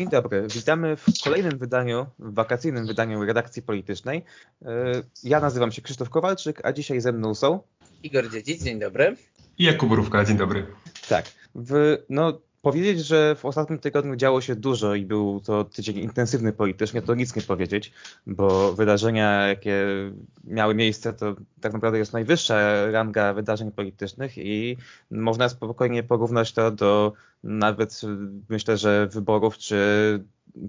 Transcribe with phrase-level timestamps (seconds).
[0.00, 4.24] Dzień dobry, witamy w kolejnym wydaniu, w wakacyjnym wydaniu redakcji politycznej.
[4.62, 4.66] E,
[5.24, 7.60] ja nazywam się Krzysztof Kowalczyk, a dzisiaj ze mną są...
[8.02, 9.16] Igor Dziedzic, dzień dobry.
[9.58, 10.66] I Jakub Rówka, dzień dobry.
[11.08, 11.24] Tak,
[11.54, 16.52] w, no Powiedzieć, że w ostatnim tygodniu działo się dużo i był to tydzień intensywny
[16.52, 17.92] politycznie, to nic nie powiedzieć,
[18.26, 19.86] bo wydarzenia, jakie
[20.44, 24.76] miały miejsce, to tak naprawdę jest najwyższa ranga wydarzeń politycznych i
[25.10, 28.00] można spokojnie porównać to do nawet
[28.48, 29.78] myślę, że wyborów czy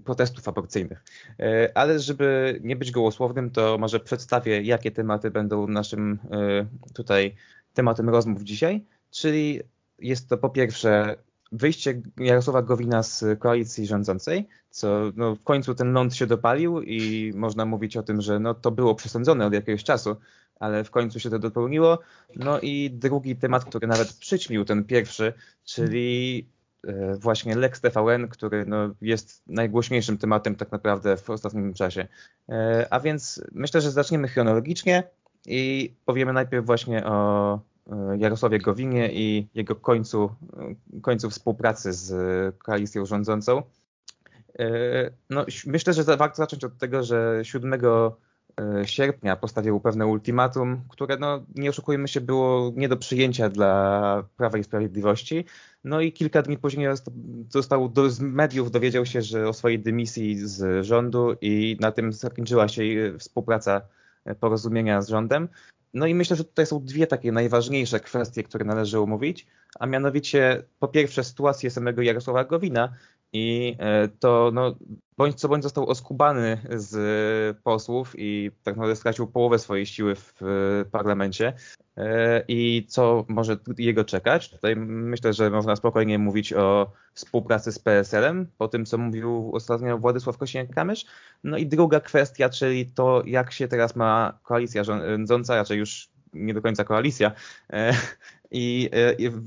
[0.04, 1.04] protestów aborcyjnych.
[1.40, 7.34] E, ale żeby nie być gołosłownym, to może przedstawię, jakie tematy będą naszym e, tutaj
[7.74, 9.60] tematem rozmów dzisiaj, czyli
[9.98, 11.16] jest to po pierwsze
[11.52, 17.32] wyjście Jarosława Gowina z koalicji rządzącej, co no, w końcu ten ląd się dopalił i
[17.34, 20.16] można mówić o tym, że no, to było przesądzone od jakiegoś czasu,
[20.60, 21.98] ale w końcu się to dopełniło.
[22.36, 25.32] No i drugi temat, który nawet przyćmił ten pierwszy,
[25.64, 26.46] czyli
[26.86, 32.08] e, właśnie Lex TVN, który no, jest najgłośniejszym tematem tak naprawdę w ostatnim czasie.
[32.48, 35.02] E, a więc myślę, że zaczniemy chronologicznie
[35.46, 37.71] i powiemy najpierw właśnie o
[38.18, 40.34] Jarosławie Gowinie i jego końcu,
[40.96, 42.12] e, końcu współpracy z
[42.58, 43.62] koalicją rządzącą.
[44.58, 44.64] E,
[45.30, 47.80] no, myślę, że warto zacząć od tego, że 7
[48.84, 54.58] sierpnia postawił pewne ultimatum, które, no, nie oszukujmy się, było nie do przyjęcia dla Prawa
[54.58, 55.44] i Sprawiedliwości.
[55.84, 56.88] No i kilka dni później
[57.48, 62.12] został do, z mediów dowiedział się, że o swojej dymisji z rządu i na tym
[62.12, 62.82] zakończyła się
[63.18, 63.80] współpraca
[64.40, 65.48] porozumienia z rządem.
[65.94, 69.46] No i myślę, że tutaj są dwie takie najważniejsze kwestie, które należy omówić,
[69.78, 72.92] a mianowicie po pierwsze sytuację samego Jarosława Gowina
[73.32, 74.74] i e, to no,
[75.16, 80.34] bądź co bądź został oskubany z posłów i tak naprawdę stracił połowę swojej siły w
[80.90, 81.52] parlamencie
[81.96, 84.50] e, i co może jego czekać.
[84.50, 89.98] Tutaj myślę, że można spokojnie mówić o współpracy z PSL-em, po tym co mówił ostatnio
[89.98, 91.06] Władysław Kosiniak-Kamysz.
[91.44, 96.54] No i druga kwestia, czyli to jak się teraz ma koalicja rządząca, raczej już nie
[96.54, 97.32] do końca koalicja,
[97.72, 97.92] e,
[98.50, 98.90] i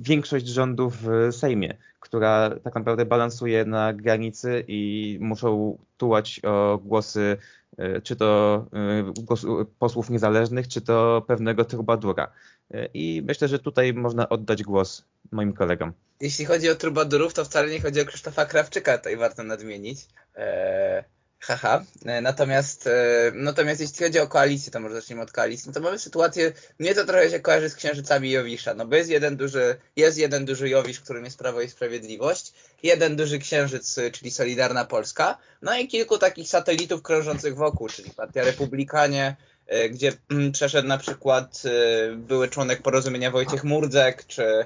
[0.01, 7.37] większość rządów w Sejmie która tak naprawdę balansuje na granicy i muszą tułać o głosy
[7.77, 12.31] e, czy to e, posłów niezależnych, czy to pewnego trubadura.
[12.71, 15.93] E, I myślę, że tutaj można oddać głos moim kolegom.
[16.21, 19.99] Jeśli chodzi o trubadurów, to wcale nie chodzi o Krzysztofa Krawczyka, tutaj warto nadmienić.
[20.35, 21.03] Eee,
[21.45, 21.83] haha.
[22.21, 22.89] Natomiast,
[23.33, 26.95] natomiast jeśli chodzi o koalicję, to może zacznijmy od koalicji, no to mamy sytuację, mnie
[26.95, 30.69] to trochę się kojarzy z księżycami Jowisza, no bo jest jeden duży, jest jeden duży
[30.69, 32.53] Jowisz, którym jest Prawo i Sprawiedliwość,
[32.83, 38.43] jeden duży księżyc, czyli Solidarna Polska, no i kilku takich satelitów krążących wokół, czyli Partia
[38.43, 39.35] Republikanie,
[39.67, 44.65] e, gdzie mm, przeszedł na przykład e, były członek porozumienia Wojciech Murdzek, czy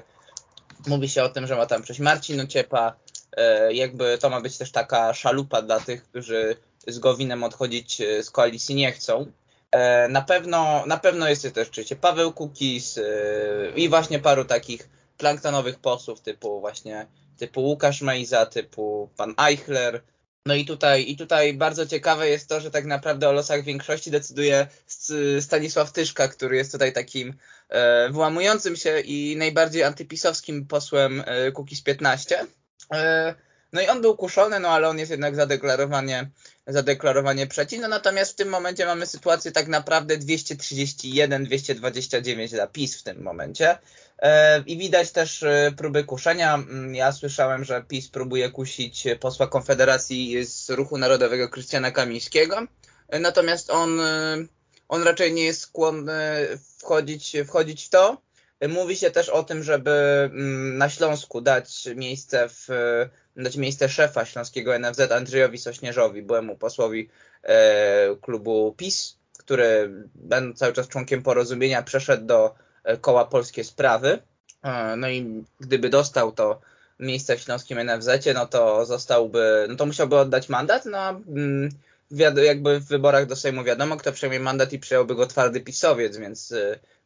[0.86, 3.09] mówi się o tym, że ma tam przejść Marcin Ociepa, e,
[3.70, 8.74] jakby to ma być też taka szalupa dla tych, którzy z Gowinem odchodzić z koalicji
[8.74, 9.32] nie chcą.
[10.08, 13.00] Na pewno, na pewno jest też oczywiście Paweł Kukis
[13.76, 14.88] i właśnie paru takich
[15.18, 17.06] planktonowych posłów typu właśnie
[17.40, 20.02] typu Łukasz Mejza, typu pan Eichler.
[20.46, 24.10] No i tutaj, i tutaj bardzo ciekawe jest to, że tak naprawdę o losach większości
[24.10, 24.66] decyduje
[25.40, 27.34] Stanisław Tyszka, który jest tutaj takim
[27.68, 32.46] e, wyłamującym się i najbardziej antypisowskim posłem e, Kukiz 15.
[32.92, 33.34] E,
[33.72, 36.30] no i on był kuszony, no ale on jest jednak zadeklarowanie,
[36.66, 37.80] zadeklarowanie przeciw.
[37.80, 43.78] No natomiast w tym momencie mamy sytuację tak naprawdę 231-229 dla PiS w tym momencie.
[44.18, 46.54] E, I widać też e, próby kuszenia.
[46.54, 52.66] Mm, ja słyszałem, że PiS próbuje kusić posła Konfederacji z Ruchu Narodowego Krystiana Kamińskiego.
[53.20, 54.00] Natomiast on,
[54.88, 58.22] on raczej nie jest skłonny wchodzić, wchodzić w to.
[58.68, 62.68] Mówi się też o tym, żeby mm, na Śląsku dać miejsce w,
[63.36, 67.08] dać miejsce szefa śląskiego NFZ Andrzejowi Sośnierzowi, byłemu posłowi
[67.42, 72.54] e, klubu PiS, który będąc cały czas członkiem porozumienia przeszedł do
[72.84, 74.18] E, koła Polskie Sprawy.
[74.62, 76.60] E, no i gdyby dostał to
[76.98, 81.68] miejsce w Śląskim NFZ, no to zostałby, no to musiałby oddać mandat, no mm,
[82.44, 86.54] jakby w wyborach do Sejmu wiadomo, kto przejmie mandat i przyjąłby go twardy pisowiec, więc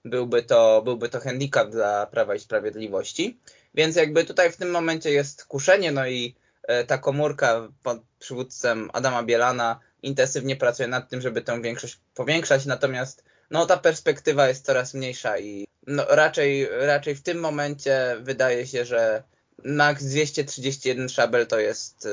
[0.04, 3.38] byłby to, byłby to handicap dla Prawa i Sprawiedliwości.
[3.74, 8.90] Więc jakby tutaj w tym momencie jest kuszenie, no i e, ta komórka pod przywódcem
[8.92, 14.64] Adama Bielana intensywnie pracuje nad tym, żeby tę większość powiększać, natomiast no ta perspektywa jest
[14.64, 19.22] coraz mniejsza i no, raczej, raczej w tym momencie wydaje się, że
[19.64, 22.08] max 231 szabel to jest y,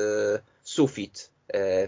[0.62, 1.31] sufit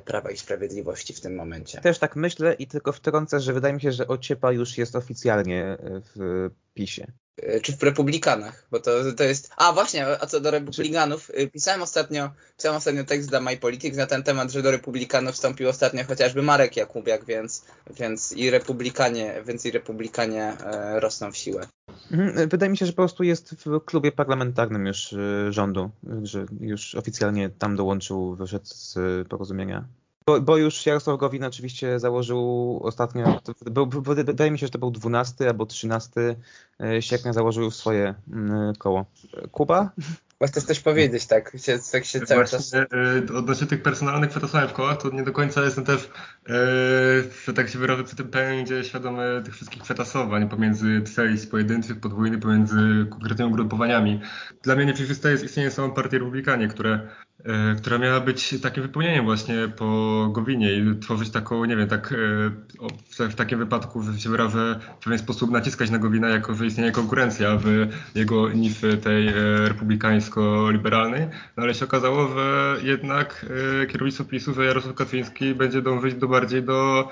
[0.05, 1.81] Prawa i Sprawiedliwości w tym momencie.
[1.81, 5.77] Też tak myślę i tylko wtrącę, że wydaje mi się, że Ociepa już jest oficjalnie
[5.81, 7.13] w PiSie.
[7.37, 9.51] E, czy w Republikanach, bo to, to jest...
[9.57, 14.07] A właśnie, a co do Republikanów, e, pisałem ostatnio, pisałem ostatnio tekst dla MyPolitics na
[14.07, 17.65] ten temat, że do Republikanów wstąpił ostatnio chociażby Marek Jakubiak, więc,
[17.99, 21.67] więc i Republikanie, więc i Republikanie e, rosną w siłę.
[22.11, 25.15] Mhm, wydaje mi się, że po prostu jest w klubie parlamentarnym już
[25.51, 25.91] rządu,
[26.23, 28.99] że już oficjalnie tam dołączył, wyszedł z
[29.29, 29.89] porozumienia.
[30.27, 33.41] Bo, bo, już Jarosław Gowin oczywiście założył ostatnio,
[33.71, 36.37] był, wydaje mi się, że to był 12 albo 13
[36.81, 39.05] e, sierpnia założył swoje mm, koło.
[39.53, 39.91] Kuba?
[40.47, 41.53] Chcesz coś powiedzieć, tak?
[41.59, 42.75] Się, tak się cały Właśnie, czas...
[43.31, 44.31] E, odnośnie tych personalnych
[44.69, 46.11] w kołach, to nie do końca jestem też,
[46.49, 46.55] e,
[47.45, 52.41] że tak się wyrażę, przy tym pędzie świadomy tych wszystkich przetasowań pomiędzy trace pojedynczych, podwójnych,
[52.41, 54.21] pomiędzy konkretnymi ugrupowaniami.
[54.63, 57.09] Dla mnie nieprzejrzyste jest istnienie samą partii Republikanie, które
[57.45, 62.15] E, która miała być takim wypełnieniem właśnie po Gowinie i tworzyć taką, nie wiem, tak
[63.19, 66.67] e, w takim wypadku, że się wyrażę, w pewien sposób naciskać na Gowina, jako że
[66.67, 67.67] istnieje konkurencja w
[68.15, 69.33] jego niszy tej e,
[70.35, 73.47] republikańsko-liberalnej, no ale się okazało, że jednak
[73.89, 77.09] kierownictwo PiSu, że Jarosław Kaczyński będzie dążyć do bardziej do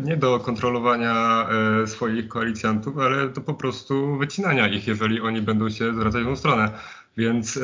[0.00, 1.46] nie do kontrolowania
[1.86, 6.36] swoich koalicjantów, ale do po prostu wycinania ich, jeżeli oni będą się zwracać w tą
[6.36, 6.70] stronę.
[7.16, 7.60] Więc e,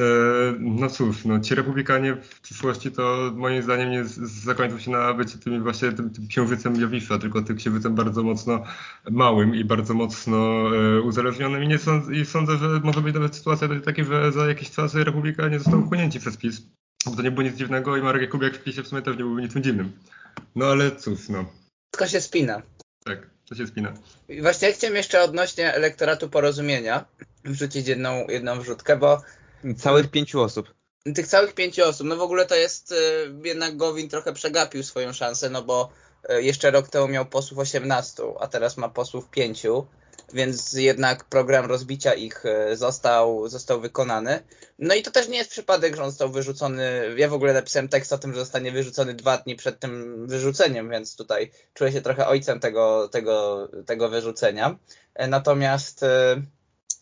[0.59, 4.05] no cóż, no, ci republikanie w przyszłości to moim zdaniem nie
[4.45, 8.65] zakończą się na bycie tym właśnie tym, tym księżycem Jowisza, tylko tym księżycem bardzo mocno
[9.11, 10.37] małym i bardzo mocno
[10.77, 14.47] e, uzależnionym i, nie sądzę, i sądzę, że może być nawet sytuacja taka, że za
[14.47, 16.63] jakiś czas republikanie zostaną wchłonięci przez PiS.
[17.07, 19.25] Bo to nie było nic dziwnego i Marek Jakubiak w PiSie w sumie też nie
[19.25, 19.93] byłby niczym dziwnym.
[20.57, 21.45] No ale cóż, no.
[21.91, 22.63] Tylko się spina.
[23.05, 23.95] Tak, to się spina.
[24.29, 27.05] I właśnie chciałem jeszcze odnośnie elektoratu porozumienia
[27.45, 29.23] wrzucić jedną, jedną wrzutkę, bo
[29.79, 30.75] Całych pięciu osób.
[31.15, 32.07] Tych całych pięciu osób.
[32.07, 32.95] No w ogóle to jest, e,
[33.49, 35.89] jednak Gowin trochę przegapił swoją szansę, no bo
[36.29, 39.67] e, jeszcze rok temu miał posłów 18, a teraz ma posłów 5,
[40.35, 44.43] więc jednak program rozbicia ich e, został, został wykonany.
[44.79, 47.15] No i to też nie jest przypadek, że on został wyrzucony.
[47.17, 50.91] Ja w ogóle napisałem tekst o tym, że zostanie wyrzucony dwa dni przed tym wyrzuceniem,
[50.91, 54.79] więc tutaj czuję się trochę ojcem tego, tego, tego wyrzucenia.
[55.29, 56.01] Natomiast,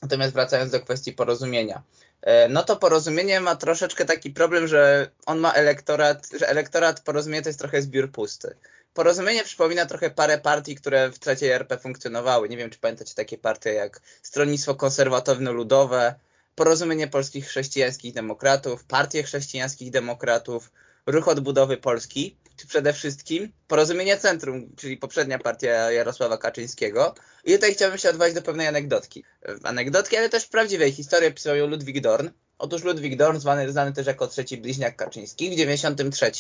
[0.02, 1.82] natomiast wracając do kwestii porozumienia.
[2.24, 7.42] E, no to porozumienie ma troszeczkę taki problem, że on ma elektorat, że elektorat porozumienia
[7.42, 8.56] to jest trochę zbiór pusty.
[8.94, 12.48] Porozumienie przypomina trochę parę partii, które w trzeciej RP funkcjonowały.
[12.48, 16.14] Nie wiem, czy pamiętacie takie partie jak Stronnictwo Konserwatywno-Ludowe,
[16.54, 20.70] Porozumienie Polskich Chrześcijańskich Demokratów, Partie Chrześcijańskich Demokratów,
[21.06, 27.14] Ruch Odbudowy Polski, czy przede wszystkim Porozumienie Centrum, czyli poprzednia partia Jarosława Kaczyńskiego.
[27.44, 29.24] I tutaj chciałbym się odwołać do pewnej anegdotki.
[29.62, 32.28] Anegdotki, ale też prawdziwej historii pisał Ludwik Dorn.
[32.58, 36.30] Otóż Ludwik Dorn, zwany, znany też jako trzeci bliźniak Kaczyński, w 93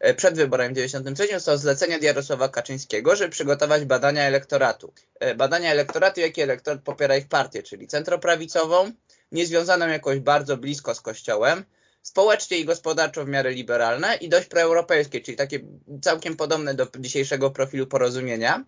[0.00, 4.92] e, przed wyborem w 93 został zlecenie od Jarosława Kaczyńskiego, żeby przygotować badania elektoratu.
[5.20, 8.92] E, badania elektoratu, jaki elektorat popiera ich partię, czyli centroprawicową,
[9.32, 11.64] niezwiązaną jakoś bardzo blisko z Kościołem,
[12.04, 15.60] społecznie i gospodarczo w miarę liberalne i dość proeuropejskie, czyli takie
[16.02, 18.64] całkiem podobne do dzisiejszego profilu porozumienia.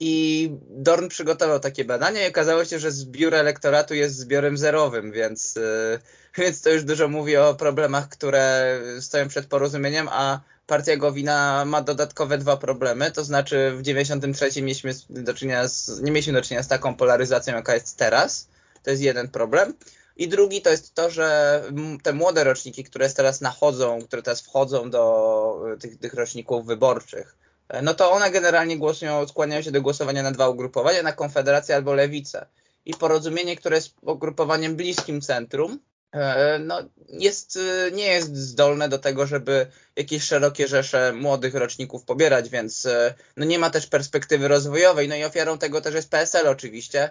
[0.00, 5.54] I Dorn przygotował takie badania i okazało się, że zbiór elektoratu jest zbiorem zerowym, więc,
[5.54, 5.98] yy,
[6.44, 11.82] więc to już dużo mówi o problemach, które stoją przed porozumieniem, a partia Gowina ma
[11.82, 16.62] dodatkowe dwa problemy, to znaczy w 93 mieliśmy do czynienia z, nie mieliśmy do czynienia
[16.62, 18.48] z taką polaryzacją, jaka jest teraz.
[18.82, 19.74] To jest jeden problem.
[20.16, 21.62] I drugi to jest to, że
[22.02, 27.36] te młode roczniki, które teraz nachodzą, które teraz wchodzą do e, tych, tych roczników wyborczych,
[27.68, 31.74] e, no to one generalnie głosują, skłaniają się do głosowania na dwa ugrupowania, na Konfederację
[31.74, 32.46] albo Lewicę.
[32.84, 35.78] I porozumienie, które jest ugrupowaniem bliskim centrum,
[36.12, 37.58] e, no, jest,
[37.92, 42.88] nie jest zdolne do tego, żeby jakieś szerokie rzesze młodych roczników pobierać, więc
[43.36, 45.08] no nie ma też perspektywy rozwojowej.
[45.08, 47.10] No i ofiarą tego też jest PSL oczywiście,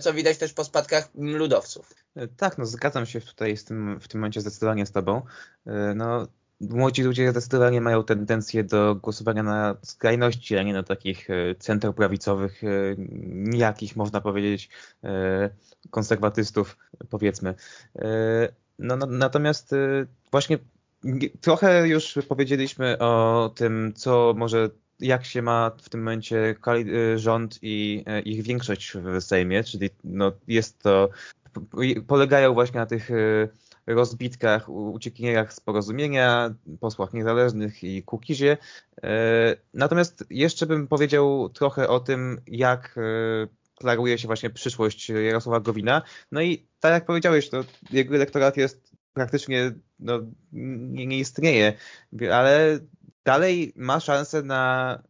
[0.00, 1.94] co widać też po spadkach ludowców.
[2.16, 5.22] E, tak, no zgadzam się tutaj z tym, w tym momencie zdecydowanie z Tobą.
[5.66, 6.26] E, no,
[6.60, 12.62] młodzi ludzie zdecydowanie mają tendencję do głosowania na skrajności, a nie na takich centroprawicowych,
[13.26, 14.68] nijakich można powiedzieć
[15.90, 16.76] konserwatystów,
[17.10, 17.54] powiedzmy.
[18.78, 19.74] No, no, natomiast
[20.30, 20.58] właśnie
[21.40, 24.70] trochę już powiedzieliśmy o tym, co może
[25.00, 26.54] jak się ma w tym momencie
[27.14, 31.08] y, rząd i y, ich większość w Sejmie, czyli no jest to,
[32.06, 33.48] polegają właśnie na tych y,
[33.86, 38.56] rozbitkach, uciekinierach z porozumienia, posłach niezależnych i Kukizie.
[39.74, 42.98] Natomiast jeszcze bym powiedział trochę o tym, jak
[43.74, 46.02] klaruje się właśnie przyszłość Jarosława Gowina.
[46.32, 50.20] No i tak jak powiedziałeś, to jego elektorat jest praktycznie no,
[50.52, 51.72] nie, nie istnieje,
[52.32, 52.78] ale
[53.24, 55.02] dalej ma szansę na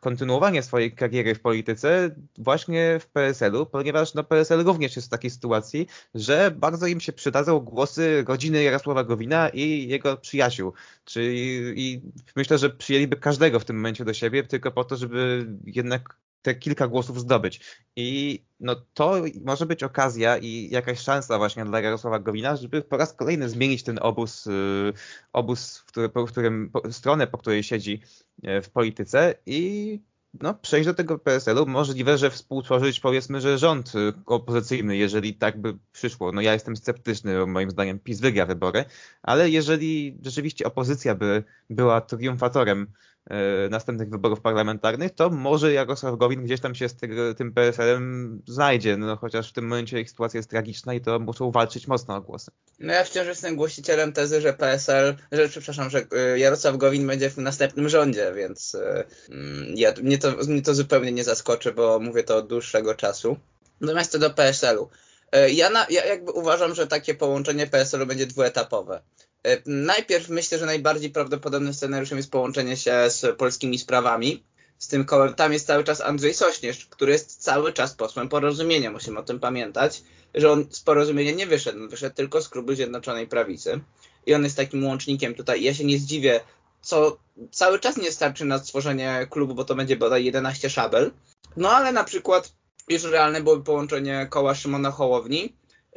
[0.00, 5.30] kontynuowanie swojej kariery w polityce właśnie w PSL-u, ponieważ no, PSL również jest w takiej
[5.30, 10.72] sytuacji, że bardzo im się przydadzą głosy rodziny Jarosława Gowina i jego przyjaciół.
[11.04, 12.02] Czyli i
[12.36, 16.54] myślę, że przyjęliby każdego w tym momencie do siebie, tylko po to, żeby jednak te
[16.54, 17.60] kilka głosów zdobyć.
[17.96, 22.96] I no to może być okazja i jakaś szansa właśnie dla Jarosława Gowina, żeby po
[22.96, 24.92] raz kolejny zmienić ten obóz, y,
[25.32, 28.02] obóz w, po którym, po, stronę, po której siedzi
[28.42, 30.00] e, w polityce i
[30.40, 31.66] no, przejść do tego PSL-u.
[31.66, 36.32] Możliwe, że współtworzyć powiedzmy, że rząd y, opozycyjny, jeżeli tak by przyszło.
[36.32, 38.84] No ja jestem sceptyczny, moim zdaniem PiS wygra wybory,
[39.22, 42.86] ale jeżeli rzeczywiście opozycja by była triumfatorem
[43.70, 46.96] następnych wyborów parlamentarnych, to może Jarosław Gowin gdzieś tam się z
[47.36, 51.50] tym PSL-em znajdzie, no chociaż w tym momencie ich sytuacja jest tragiczna i to muszą
[51.50, 52.50] walczyć mocno o głosy.
[52.78, 57.30] No ja wciąż jestem głosicielem tezy, że PSL, że przepraszam, że e, Jarosław Gowin będzie
[57.30, 61.98] w następnym rządzie, więc e, mm, ja, mnie, to, mnie to zupełnie nie zaskoczy, bo
[62.00, 63.36] mówię to od dłuższego czasu.
[63.80, 64.88] Natomiast co do PSL-u.
[65.48, 69.02] Ja, na, ja jakby uważam, że takie połączenie PSL-u będzie dwuetapowe.
[69.44, 74.44] E, najpierw myślę, że najbardziej prawdopodobnym scenariuszem jest połączenie się z polskimi sprawami.
[74.78, 78.90] Z tym kołem tam jest cały czas Andrzej Sośnierz, który jest cały czas posłem porozumienia.
[78.90, 80.02] Musimy o tym pamiętać,
[80.34, 83.80] że on z porozumienia nie wyszedł, on wyszedł tylko z klubu Zjednoczonej Prawicy.
[84.26, 85.62] I on jest takim łącznikiem tutaj.
[85.62, 86.40] Ja się nie zdziwię,
[86.82, 87.18] co
[87.50, 91.10] cały czas nie starczy na stworzenie klubu, bo to będzie bodaj 11 szabel.
[91.56, 92.52] No ale na przykład
[92.88, 95.52] już realne byłoby połączenie koła Szymona Hołowni,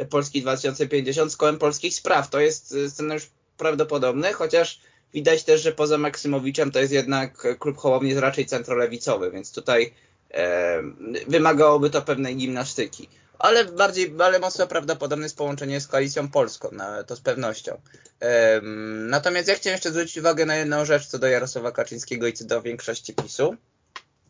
[0.09, 2.29] Polski 2050 z kołem polskich spraw.
[2.29, 4.79] To jest scenariusz prawdopodobny, chociaż
[5.13, 9.93] widać też, że poza Maksymowiczem to jest jednak klub Hołowni jest raczej centrolewicowy, więc tutaj
[10.31, 10.81] e,
[11.27, 13.09] wymagałoby to pewnej gimnastyki.
[13.39, 17.81] Ale bardziej, ale mocno prawdopodobne jest połączenie z koalicją polską, no, to z pewnością.
[18.21, 18.61] E,
[19.09, 22.45] natomiast ja chciałem jeszcze zwrócić uwagę na jedną rzecz co do Jarosława Kaczyńskiego i co
[22.45, 23.55] do większości PiSu.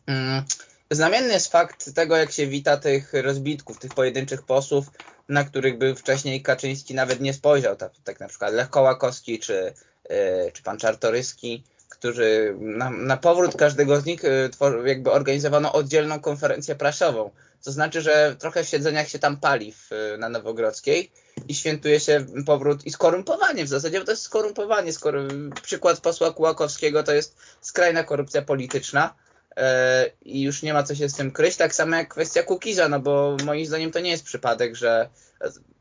[0.06, 0.44] Mm,
[0.90, 4.86] znamienny jest fakt tego, jak się wita tych rozbitków, tych pojedynczych posłów,
[5.28, 9.72] na których był wcześniej Kaczyński nawet nie spojrzał, tak, tak na przykład Lech Kołakowski czy,
[10.10, 16.20] yy, czy pan Czartoryski, którzy na, na powrót każdego z nich yy, jakby organizowano oddzielną
[16.20, 17.30] konferencję prasową.
[17.64, 21.10] To znaczy, że trochę w siedzeniach się tam pali w, na Nowogrodzkiej
[21.48, 24.92] i świętuje się powrót i skorumpowanie w zasadzie, bo to jest skorumpowanie.
[24.92, 25.22] Skoro,
[25.62, 29.27] przykład posła Kułakowskiego to jest skrajna korupcja polityczna E,
[30.22, 31.56] i już nie ma co się z tym kryć.
[31.56, 35.08] Tak samo jak kwestia Kukiza, no bo moim zdaniem to nie jest przypadek, że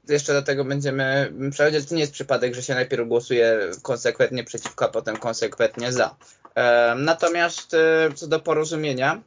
[0.10, 4.86] jeszcze do tego będziemy przechodzić, to nie jest przypadek, że się najpierw głosuje konsekwentnie przeciwko,
[4.86, 6.16] a potem konsekwentnie za.
[6.56, 9.22] E, natomiast e, co do porozumienia,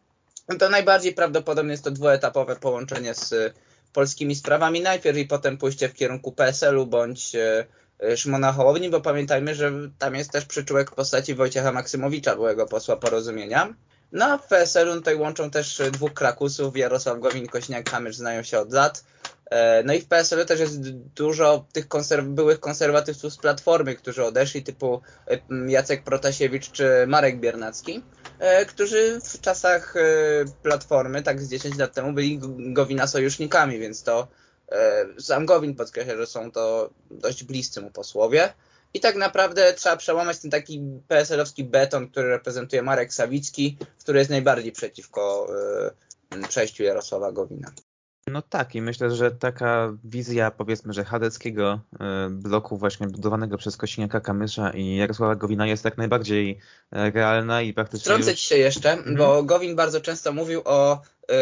[0.58, 3.54] to najbardziej prawdopodobne jest to dwuetapowe połączenie z
[3.92, 7.32] polskimi sprawami najpierw i potem pójście w kierunku PSL-u bądź
[8.16, 12.96] Szymona Hołowni, bo pamiętajmy, że tam jest też przyczółek w postaci Wojciecha Maksymowicza, byłego posła
[12.96, 13.74] porozumienia.
[14.12, 18.58] No, w PSL-u tutaj łączą też e, dwóch krakusów, Jarosław Gowin, Kośniak, Kamysz znają się
[18.58, 19.04] od lat.
[19.50, 24.24] E, no i w PSL-u też jest dużo tych konserw byłych konserwatywców z Platformy, którzy
[24.24, 25.38] odeszli, typu e,
[25.70, 28.02] Jacek Protasiewicz czy Marek Biernacki,
[28.68, 29.94] którzy w czasach
[30.62, 32.40] Platformy, tak z 10 lat temu, byli
[32.72, 34.28] Gowina sojusznikami, więc to
[35.18, 38.52] sam Gowin podkreśla, że są to dość bliscy mu posłowie.
[38.94, 44.30] I tak naprawdę trzeba przełamać ten taki PSL-owski beton, który reprezentuje Marek Sawicki, który jest
[44.30, 45.46] najbardziej przeciwko
[46.36, 47.72] y, przejściu Jarosława Gowina.
[48.26, 51.96] No tak i myślę, że taka wizja powiedzmy, że chadeckiego y,
[52.30, 57.74] bloku właśnie budowanego przez Kosiniaka Kamysza i Jarosława Gowina jest jak najbardziej y, realna i
[57.74, 58.04] praktycznie...
[58.04, 59.16] Wtrącę ci się jeszcze, mhm.
[59.16, 61.34] bo Gowin bardzo często mówił o y,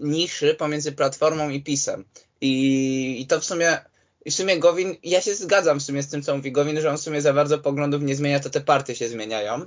[0.00, 2.04] niszy pomiędzy Platformą i PiSem.
[2.40, 3.78] I, I to w sumie
[4.24, 6.90] i w sumie Gowin, ja się zgadzam w sumie z tym, co mówi Gowin, że
[6.90, 9.66] on w sumie za bardzo poglądów nie zmienia, to te partie się zmieniają.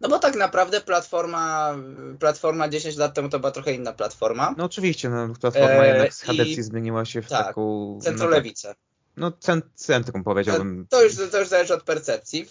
[0.00, 1.76] No bo tak naprawdę platforma,
[2.18, 4.54] platforma 10 lat temu to była trochę inna platforma.
[4.58, 7.98] No oczywiście, no, platforma e, jednak z Hadecji zmieniła się w tak, taką...
[8.02, 8.74] centrolewicę.
[9.16, 10.86] No, tak, no centrum powiedziałbym.
[10.90, 12.46] To już, to już zależy od percepcji.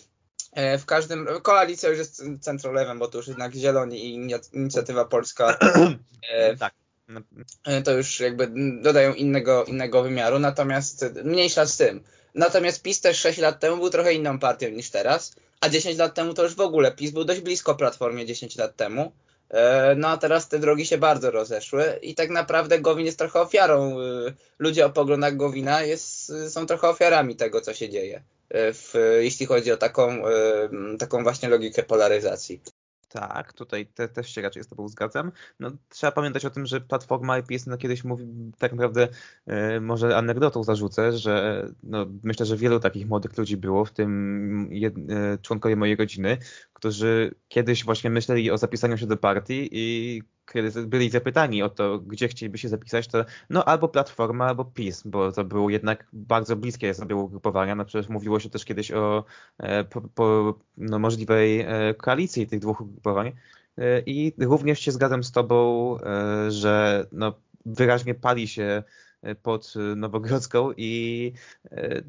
[0.51, 4.13] E, w każdym, koalicja już jest centrolewem, bo to już jednak Zieloni i
[4.53, 5.57] Inicjatywa Polska
[6.29, 6.73] e, tak.
[7.65, 8.51] E, to już jakby
[8.81, 12.03] dodają innego, innego wymiaru, natomiast mniejsza z tym.
[12.35, 16.13] Natomiast PiS też 6 lat temu był trochę inną partią niż teraz, a 10 lat
[16.13, 19.11] temu to już w ogóle PiS był dość blisko Platformie 10 lat temu.
[19.49, 23.41] E, no a teraz te drogi się bardzo rozeszły i tak naprawdę Gowin jest trochę
[23.41, 23.99] ofiarą.
[23.99, 29.45] E, ludzie o poglądach Gowina jest, są trochę ofiarami tego, co się dzieje, w, jeśli
[29.45, 30.21] chodzi o taką,
[30.99, 32.61] taką właśnie logikę polaryzacji.
[33.09, 35.31] Tak, tutaj te, też się raczej z Tobą zgadzam.
[35.59, 38.25] No, trzeba pamiętać o tym, że Platforma IPS no, kiedyś mówi,
[38.57, 39.07] tak naprawdę
[39.47, 44.69] e, może anegdotą zarzucę, że no, myślę, że wielu takich młodych ludzi było, w tym
[44.71, 46.37] jed, e, członkowie mojej rodziny,
[46.73, 51.99] którzy kiedyś właśnie myśleli o zapisaniu się do partii i kiedy byli zapytani o to,
[51.99, 56.55] gdzie chcieliby się zapisać, to no albo Platforma, albo PiS, bo to było jednak bardzo
[56.55, 57.75] bliskie sobie ugrupowania.
[57.75, 59.23] No przecież mówiło się też kiedyś o
[59.57, 63.31] e, po, po, no, możliwej e, koalicji tych dwóch ugrupowań.
[63.77, 65.97] E, I również się zgadzam z Tobą,
[66.49, 67.33] że no,
[67.65, 68.83] wyraźnie pali się
[69.41, 71.33] pod Nowogrodzką i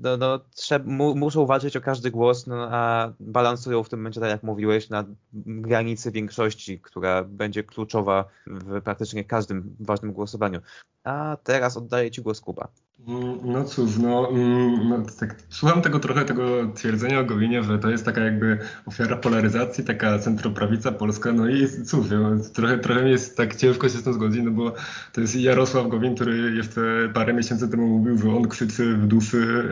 [0.03, 4.21] no, no, trzeba, mu, muszą walczyć o każdy głos, no, a balansują w tym momencie,
[4.21, 10.61] tak jak mówiłeś, na granicy większości, która będzie kluczowa w praktycznie każdym ważnym głosowaniu.
[11.05, 12.69] A teraz oddaję Ci głos Kuba.
[13.09, 17.79] Mm, no cóż, no, mm, no tak, słucham tego trochę tego twierdzenia o Gowinie, że
[17.79, 22.07] to jest taka jakby ofiara polaryzacji, taka centroprawica polska, no i cóż,
[22.53, 24.75] trochę, trochę mi jest tak ciężko się z tym zgodzić, no bo
[25.13, 29.65] to jest Jarosław Gowin, który jeszcze parę miesięcy temu mówił, że on krzyczy w duszy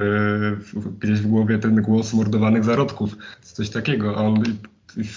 [0.76, 4.42] e, gdzieś w głowie ten głos mordowanych zarodków, coś takiego, a on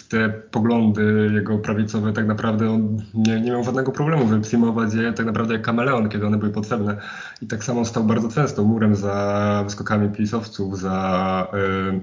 [0.09, 5.13] te poglądy jego prawicowe tak naprawdę on nie, nie miał żadnego problemu, żeby przyjmować je
[5.13, 6.97] tak naprawdę jak kameleon, kiedy one były potrzebne.
[7.41, 11.47] I tak samo stał bardzo często murem za wyskokami pisowców, za,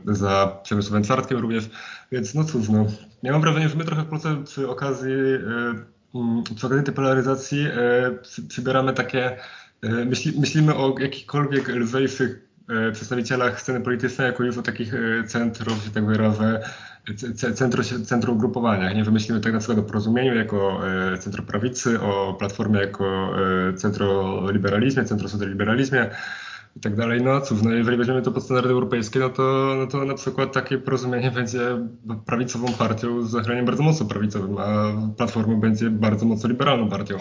[0.08, 1.70] y, za Przemysłowem Czwartkiem również.
[2.12, 2.86] Więc no cóż, no,
[3.22, 6.94] ja mam wrażenie, że my trochę w proces, przy okazji, y, y, przy okazji tej
[6.94, 9.36] polaryzacji y, przybieramy takie,
[9.84, 12.48] y, myśli, myślimy o jakichkolwiek lżejszych
[12.92, 14.94] przedstawicielach sceny politycznej, jako już o takich
[15.26, 16.60] centrów, że tak wyrażę,
[17.54, 18.94] centrum, centrum ugrupowaniach.
[18.94, 20.80] Nie wymyślimy tak na przykład o porozumieniu jako
[21.14, 23.30] e, centrum prawicy, o platformie jako
[23.68, 26.10] e, centrum liberalizmie, centrum liberalizmie
[26.76, 27.22] i tak dalej.
[27.22, 30.52] No cóż, no jeżeli weźmiemy to pod standardy europejskie, no to, no to na przykład
[30.52, 31.60] takie porozumienie będzie
[32.26, 37.18] prawicową partią z zachraniem bardzo mocno prawicowym, a platforma będzie bardzo mocno liberalną partią.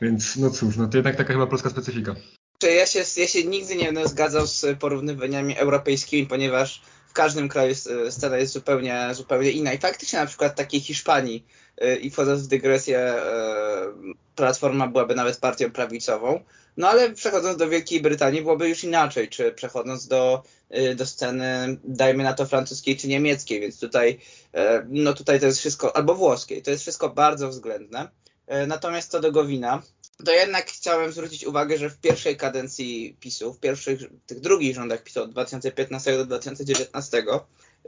[0.00, 2.14] Więc no cóż, no to jednak taka chyba polska specyfika.
[2.62, 6.82] Ja się, ja się nigdy nie będę zgadzał z porównywaniami europejskimi, ponieważ
[7.14, 7.74] każdym kraju
[8.10, 9.72] scena jest zupełnie, zupełnie inna.
[9.72, 11.46] I faktycznie na przykład takiej Hiszpanii
[11.82, 16.40] y, i wchodząc w dygresję, y, Platforma byłaby nawet partią prawicową.
[16.76, 20.42] No ale przechodząc do Wielkiej Brytanii byłoby już inaczej, czy przechodząc do,
[20.78, 24.18] y, do sceny, dajmy na to francuskiej czy niemieckiej, więc tutaj,
[24.88, 28.08] no tutaj to jest wszystko, albo włoskiej, to jest wszystko bardzo względne.
[28.66, 29.82] Natomiast co do Gowina,
[30.24, 35.02] to jednak chciałem zwrócić uwagę, że w pierwszej kadencji PiSu, w pierwszych, tych drugich rządach
[35.02, 37.24] PiSu od 2015 do 2019,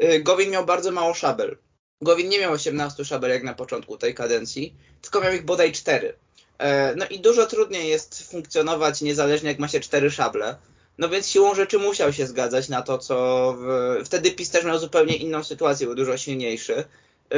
[0.03, 1.57] y, Gowin miał bardzo mało szabel.
[2.01, 6.15] Gowin nie miał 18 szabel jak na początku tej kadencji, tylko miał ich bodaj 4.
[6.59, 10.57] E, no i dużo trudniej jest funkcjonować niezależnie jak ma się 4 szable.
[10.99, 13.67] No więc siłą rzeczy musiał się zgadzać na to, co w...
[14.05, 16.85] wtedy PiS też miał zupełnie inną sytuację, był dużo silniejszy.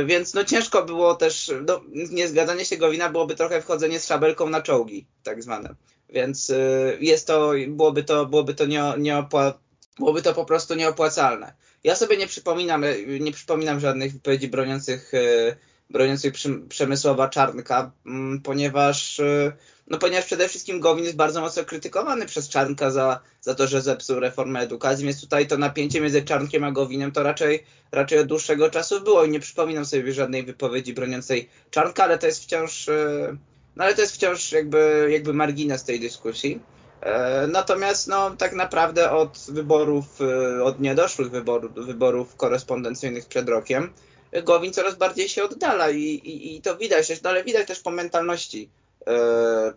[0.06, 4.62] Więc no ciężko było też, no, niezgadzanie się Gowina byłoby trochę wchodzenie z szabelką na
[4.62, 5.74] czołgi, tak zwane.
[6.08, 9.58] Więc y, jest to, byłoby to, byłoby to nie, nieopła,
[9.98, 11.52] byłoby to po prostu nieopłacalne.
[11.84, 15.56] Ja sobie nie przypominam, y, nie przypominam żadnych wypowiedzi broniących, y,
[15.90, 16.34] broniących
[16.68, 19.20] Przemysława Czarnka, mm, ponieważ
[19.90, 23.82] no ponieważ przede wszystkim Gowin jest bardzo mocno krytykowany przez Czarnka za, za to, że
[23.82, 28.26] zepsuł reformę edukacji, więc tutaj to napięcie między Czarnkiem a Gowinem to raczej, raczej od
[28.26, 32.88] dłuższego czasu było i nie przypominam sobie żadnej wypowiedzi broniącej Czarnka, ale to jest wciąż,
[32.88, 33.36] e,
[33.76, 36.60] no ale to jest wciąż jakby, jakby margines tej dyskusji.
[37.00, 43.92] E, natomiast no, tak naprawdę od wyborów, e, od niedoszłych wyborów, wyborów korespondencyjnych przed rokiem,
[44.44, 47.90] Gowin coraz bardziej się oddala i, i, i to widać, no ale widać też po
[47.90, 48.68] mentalności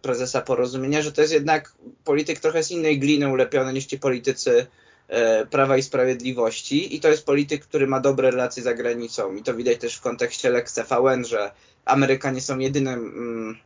[0.01, 4.67] prezesa Porozumienia, że to jest jednak polityk trochę z innej gliny ulepiony niż ci politycy
[5.07, 9.43] e, Prawa i Sprawiedliwości i to jest polityk, który ma dobre relacje za granicą i
[9.43, 11.51] to widać też w kontekście Lex TVN, że
[11.85, 13.57] Amerykanie są jedynym mm,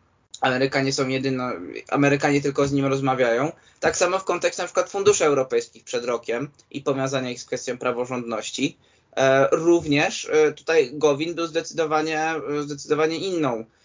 [0.42, 1.52] Amerykanie są jedyno,
[1.90, 3.52] Amerykanie tylko z nim rozmawiają.
[3.80, 7.78] Tak samo w kontekście na przykład funduszy europejskich przed rokiem i powiązania ich z kwestią
[7.78, 8.78] praworządności.
[9.18, 12.34] E, również tutaj Gowin był zdecydowanie,
[12.66, 13.66] zdecydowanie inną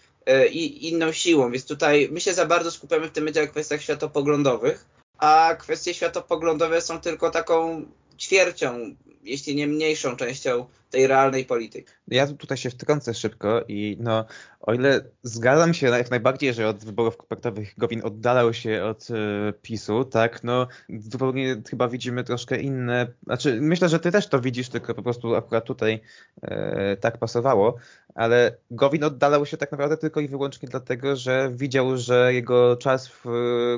[0.51, 3.81] i inną siłą, więc tutaj my się za bardzo skupiamy w tym momencie na kwestiach
[3.81, 4.85] światopoglądowych,
[5.17, 7.85] a kwestie światopoglądowe są tylko taką
[8.21, 11.91] ćwiercią, jeśli nie mniejszą częścią tej realnej polityki.
[12.07, 14.25] Ja tutaj się wtrącę szybko i no,
[14.61, 19.53] o ile zgadzam się jak najbardziej, że od wyborów kopertowych Gowin oddalał się od e,
[19.61, 20.67] PiSu, tak, no
[20.99, 25.35] zupełnie chyba widzimy troszkę inne, znaczy myślę, że ty też to widzisz, tylko po prostu
[25.35, 25.99] akurat tutaj
[26.41, 27.75] e, tak pasowało,
[28.15, 33.07] ale Gowin oddalał się tak naprawdę tylko i wyłącznie dlatego, że widział, że jego czas
[33.07, 33.25] w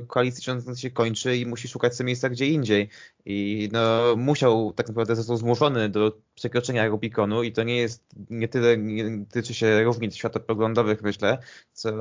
[0.08, 2.90] koalicji rządzącej się kończy i musi szukać sobie miejsca gdzie indziej
[3.26, 8.48] i no musiał tak naprawdę sposób zmuszony do przekroczenia Rubikonu i to nie jest, nie
[8.48, 11.38] tyle nie tyczy się różnic światopoglądowych, myślę,
[11.74, 11.92] co,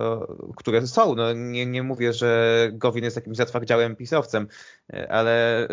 [0.57, 1.15] które są.
[1.15, 4.49] No, nie, nie mówię, że Gowin jest jakimś zatwardziałym pisowcem,
[5.09, 5.69] ale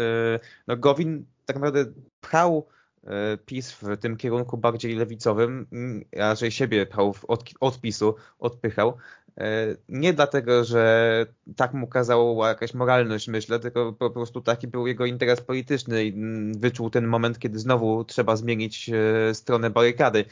[0.67, 1.85] no, Gowin tak naprawdę
[2.21, 2.67] pchał
[3.07, 5.67] E, PiS w tym kierunku bardziej lewicowym,
[6.15, 8.97] raczej siebie pchał od, od PiSu, odpychał.
[9.39, 11.25] E, nie dlatego, że
[11.55, 16.13] tak mu kazała jakaś moralność, myślę, tylko po prostu taki był jego interes polityczny i
[16.13, 20.25] mm, wyczuł ten moment, kiedy znowu trzeba zmienić e, stronę barykady.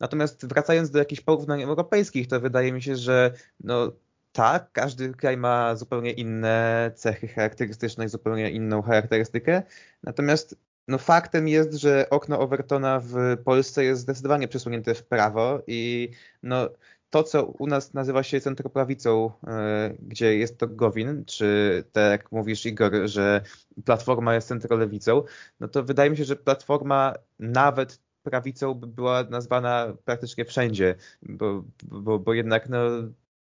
[0.00, 3.92] Natomiast wracając do jakichś porównań europejskich, to wydaje mi się, że no,
[4.32, 9.62] tak, każdy kraj ma zupełnie inne cechy charakterystyczne i zupełnie inną charakterystykę.
[10.02, 10.56] Natomiast
[10.88, 16.10] no faktem jest, że okno Overtona w Polsce jest zdecydowanie przesunięte w prawo i
[16.42, 16.68] no
[17.14, 22.32] to, co u nas nazywa się centroprawicą, e, gdzie jest to Gowin, czy tak jak
[22.32, 23.42] mówisz Igor, że
[23.84, 25.22] Platforma jest centrolewicą,
[25.60, 31.64] no to wydaje mi się, że Platforma nawet prawicą by była nazwana praktycznie wszędzie, bo,
[31.82, 32.78] bo, bo jednak no,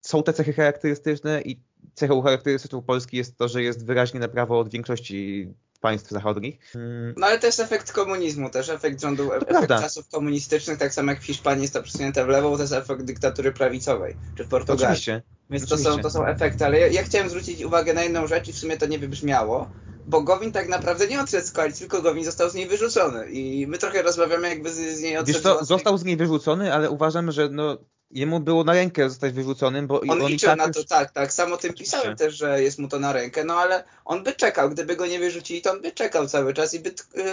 [0.01, 1.61] są te cechy charakterystyczne i
[1.93, 6.59] cechą charakterystyczną Polski jest to, że jest wyraźnie na prawo od większości państw zachodnich.
[6.75, 7.13] Mm.
[7.17, 9.81] No ale to jest efekt komunizmu, też efekt rządu, to efekt prawda.
[9.81, 13.03] czasów komunistycznych, tak samo jak w Hiszpanii jest to przesunięte w lewo, to jest efekt
[13.03, 14.85] dyktatury prawicowej, czy w Portugalii.
[14.85, 15.21] Oczywiście.
[15.49, 15.89] Więc Oczywiście.
[15.89, 18.53] To, są, to są efekty, ale ja, ja chciałem zwrócić uwagę na jedną rzecz i
[18.53, 19.69] w sumie to nie wybrzmiało,
[20.05, 23.67] bo Gowin tak naprawdę nie odszedł z koalicji, tylko Gowin został z niej wyrzucony i
[23.67, 25.37] my trochę rozmawiamy jakby z, z niej odszedł.
[25.37, 27.77] Wiesz co, został z niej wyrzucony, ale uważam, że no
[28.13, 30.87] jemu było na rękę zostać wyrzuconym, bo on, on liczył tak na to, już...
[30.87, 31.33] tak, tak.
[31.33, 34.69] Samo tym pisałem też, że jest mu to na rękę, no ale on by czekał,
[34.69, 36.89] gdyby go nie wyrzucili, to on by czekał cały czas i by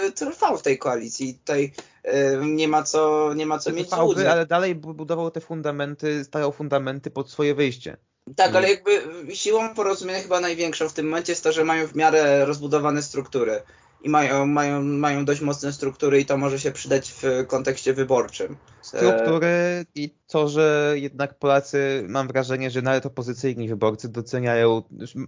[0.07, 1.33] y, trwał w tej koalicji.
[1.33, 1.71] Tutaj
[2.05, 2.11] y,
[2.45, 4.27] nie ma co, nie ma co mieć złudzeń.
[4.27, 7.97] ale dalej budował te fundamenty, stawiał fundamenty pod swoje wyjście.
[8.35, 9.01] Tak, ale jakby
[9.35, 13.61] siłą porozumienia chyba największą w tym momencie jest to, że mają w miarę rozbudowane struktury
[14.03, 18.57] i mają, mają, mają dość mocne struktury i to może się przydać w kontekście wyborczym.
[18.81, 24.83] Struktury i to, że jednak Polacy, mam wrażenie, że nawet opozycyjni wyborcy doceniają,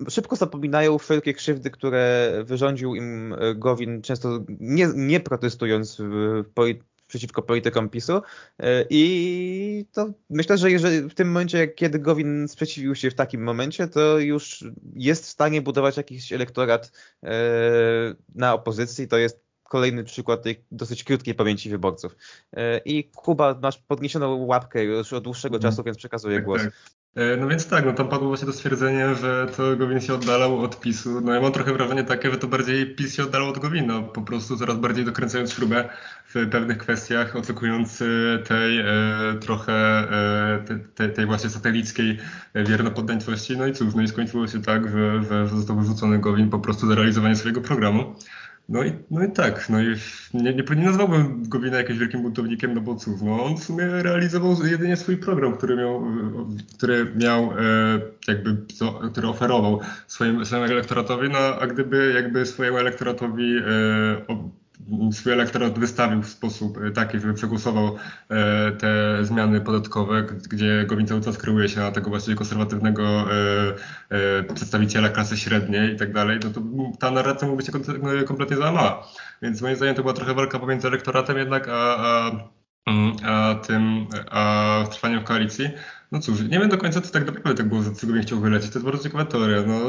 [0.09, 6.43] szybko zapominają wszelkie krzywdy, które wyrządził im Gowin, często nie, nie protestując w,
[7.13, 8.21] przeciwko politykom PiSu.
[8.59, 13.43] E, i to myślę, że jeżeli w tym momencie, kiedy Gowin sprzeciwił się w takim
[13.43, 16.91] momencie, to już jest w stanie budować jakiś elektorat
[17.23, 17.29] e,
[18.35, 19.42] na opozycji, to jest
[19.73, 22.15] kolejny przykład tej dosyć krótkiej pamięci wyborców.
[22.53, 25.71] E, I Kuba, masz podniesioną łapkę już od dłuższego mhm.
[25.71, 26.61] czasu, więc przekazuję tak, głos.
[26.61, 26.73] Tak.
[27.15, 30.59] E, no więc tak, no tam padło właśnie to stwierdzenie, że to Gowin się oddalał
[30.59, 31.21] od PiSu.
[31.21, 34.21] No ja mam trochę wrażenie takie, że to bardziej PiS się oddalał od Gowina, po
[34.21, 35.89] prostu coraz bardziej dokręcając śrubę
[36.33, 38.03] w pewnych kwestiach, oczekując
[38.47, 38.85] tej e,
[39.41, 42.19] trochę e, te, tej właśnie satelickiej
[42.55, 43.57] wiernopoddaństwości.
[43.57, 46.87] No i cóż, no i skończyło się tak, że, że został wyrzucony Gowin po prostu
[46.87, 48.15] za realizowanie swojego programu.
[48.69, 49.95] No i, no i tak, no nie,
[50.33, 54.65] nie, nie nazwałbym Gowina jakimś wielkim buntownikiem, no bo cóż, no on w sumie realizował
[54.65, 56.05] jedynie swój program, który miał,
[56.77, 57.53] który miał e,
[58.27, 58.57] jakby,
[59.11, 64.53] który oferował swoim, swojemu elektoratowi, no a gdyby jakby swojemu elektoratowi e,
[65.11, 67.95] swój elektorat wystawił w sposób e, taki, żeby przegłosował
[68.29, 73.25] e, te zmiany podatkowe, gdzie Gowin cały czas kreuje się na tego właściwie konserwatywnego
[74.09, 76.61] e, przedstawiciela klasy średniej i tak dalej, no to
[76.99, 77.71] ta narracja mógłby się
[78.25, 79.07] kompletnie załamała.
[79.41, 82.31] Więc moim zdaniem to była trochę walka pomiędzy elektoratem jednak, a, a,
[82.87, 85.69] mm, a tym, a trwaniem w koalicji.
[86.13, 88.71] No cóż, nie wiem do końca, co tak naprawdę tak było, co bym chciał wylecieć.
[88.71, 89.63] To jest bardzo ciekawa teoria.
[89.67, 89.79] No,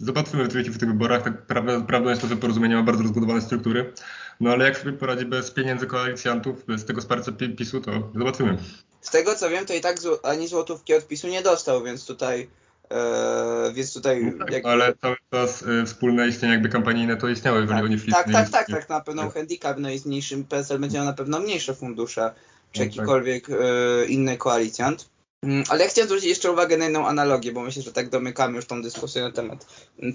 [0.00, 1.22] zobaczymy w tych wyborach.
[1.22, 3.92] Tak prawda, prawda jest to, że porozumienie ma bardzo rozbudowane struktury.
[4.40, 8.58] No ale jak sobie poradzi bez pieniędzy koalicjantów, bez tego wsparcia PiSu, to zobaczymy.
[9.00, 12.48] Z tego co wiem, to i tak ani złotówki od PiSu nie dostał, więc tutaj
[12.92, 14.32] Eee, więc tutaj.
[14.38, 18.00] No tak, Ale cały czas y, wspólne istnienie jakby kampanijne to istniały, jeżeli tak, oni.
[18.00, 19.34] Tak, tak, tak, tak, na pewno tak.
[19.34, 22.34] handicap, no i z mniejszym PSL będzie miał na pewno mniejsze fundusze,
[22.72, 23.56] czy no, jakikolwiek tak.
[23.60, 25.08] e, inny koalicjant.
[25.42, 28.56] Mm, ale ja chciałem zwrócić jeszcze uwagę na jedną analogię, bo myślę, że tak domykamy
[28.56, 29.66] już tą dyskusję na temat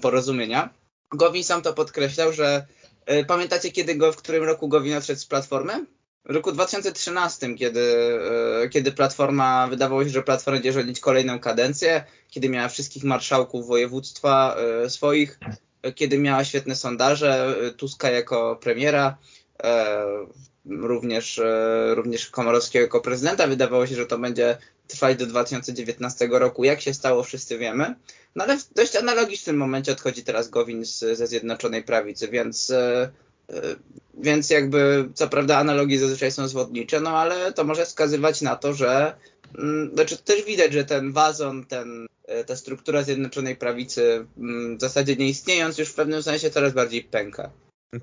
[0.02, 0.68] porozumienia.
[1.12, 2.77] Gowin sam to podkreślał, że E,
[3.26, 5.86] pamiętacie, kiedy go, w którym roku Gowin odszedł z Platformy?
[6.24, 7.80] W roku 2013, kiedy,
[8.64, 13.66] e, kiedy Platforma, wydawało się, że Platforma będzie rządzić kolejną kadencję, kiedy miała wszystkich marszałków
[13.66, 15.38] województwa e, swoich,
[15.94, 19.18] kiedy miała świetne sondaże, Tuska jako premiera,
[20.64, 21.40] również,
[21.94, 23.46] również Komorowskiego jako prezydenta.
[23.46, 26.64] Wydawało się, że to będzie trwać do 2019 roku.
[26.64, 27.94] Jak się stało, wszyscy wiemy.
[28.38, 33.10] No ale w dość analogicznym momencie odchodzi teraz Gowin z, ze Zjednoczonej Prawicy, więc, e,
[33.50, 33.62] e,
[34.14, 38.74] więc jakby co prawda analogii zazwyczaj są zwodnicze, no ale to może wskazywać na to,
[38.74, 39.14] że
[39.58, 44.80] mm, znaczy też widać, że ten wazon, ten, e, ta struktura Zjednoczonej Prawicy mm, w
[44.80, 47.50] zasadzie nie istniejąc już w pewnym sensie coraz bardziej pęka.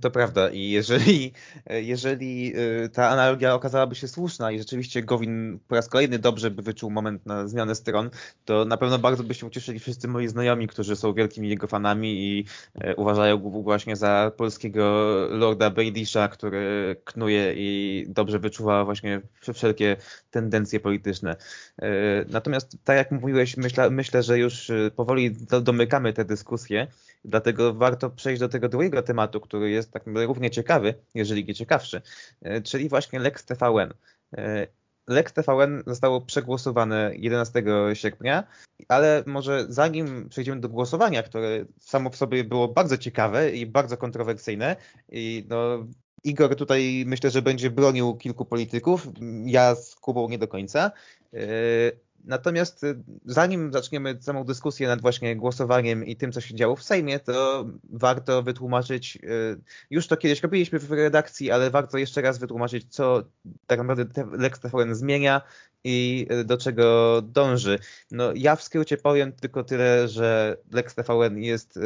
[0.02, 1.34] To prawda i jeżeli,
[1.92, 6.62] jeżeli y, ta analogia okazałaby się słuszna i rzeczywiście Gowin po raz kolejny dobrze by
[6.62, 8.10] wyczuł moment na zmianę stron,
[8.46, 12.14] to na pewno bardzo by się ucieszyli wszyscy moi znajomi, którzy są wielkimi jego fanami
[12.24, 12.46] i
[12.76, 19.22] e, uważają go właśnie za polskiego Lorda Bradisha, który knuje i dobrze wyczuwa właśnie
[19.54, 19.98] wszelkie
[20.32, 21.36] tendencje polityczne.
[21.82, 21.90] E,
[22.30, 26.88] natomiast tak jak mówiłeś, myślę, myślę że już y, powoli domykamy tę dyskusję,
[27.26, 32.02] dlatego warto przejść do tego drugiego tematu, który jest tak równie ciekawy, jeżeli nie ciekawszy,
[32.42, 33.94] e, czyli właśnie Lex TVN.
[34.38, 34.68] E,
[35.08, 38.44] Lex TVN zostało przegłosowane 11 sierpnia,
[38.88, 43.98] ale może zanim przejdziemy do głosowania, które samo w sobie było bardzo ciekawe i bardzo
[43.98, 44.76] kontrowersyjne
[45.12, 45.86] i no,
[46.26, 49.08] Igor tutaj myślę, że będzie bronił kilku polityków,
[49.46, 50.92] ja z Kubą nie do końca.
[51.36, 52.96] E, Natomiast y,
[53.26, 57.66] zanim zaczniemy samą dyskusję nad właśnie głosowaniem i tym, co się działo w Sejmie, to
[57.90, 63.24] warto wytłumaczyć, y, już to kiedyś robiliśmy w redakcji, ale warto jeszcze raz wytłumaczyć, co
[63.68, 65.42] tak naprawdę Lex TVN zmienia
[65.84, 67.80] i do czego dąży.
[68.12, 71.80] No, ja w skrócie powiem tylko tyle, że Lex TVN jest,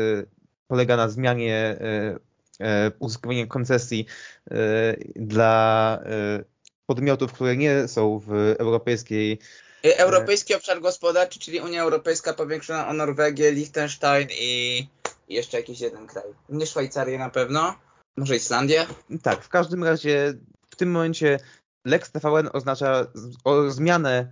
[0.67, 1.79] polega na zmianie
[2.99, 4.05] uzyskiwania koncesji
[5.15, 5.99] dla
[6.89, 9.39] podmiotów, które nie są w europejskiej
[9.85, 14.87] Y, Europejski Obszar Gospodarczy, czyli Unia Europejska powiększona o Norwegię, Liechtenstein i
[15.29, 16.23] jeszcze jakiś jeden kraj.
[16.49, 17.75] Nie Szwajcarię na pewno,
[18.17, 18.85] może Islandię?
[19.21, 20.33] Tak, w każdym razie
[20.69, 21.39] w tym momencie
[21.85, 23.07] Lex TVN oznacza
[23.67, 24.31] zmianę e,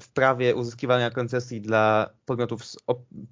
[0.00, 2.62] w prawie uzyskiwania koncesji dla podmiotów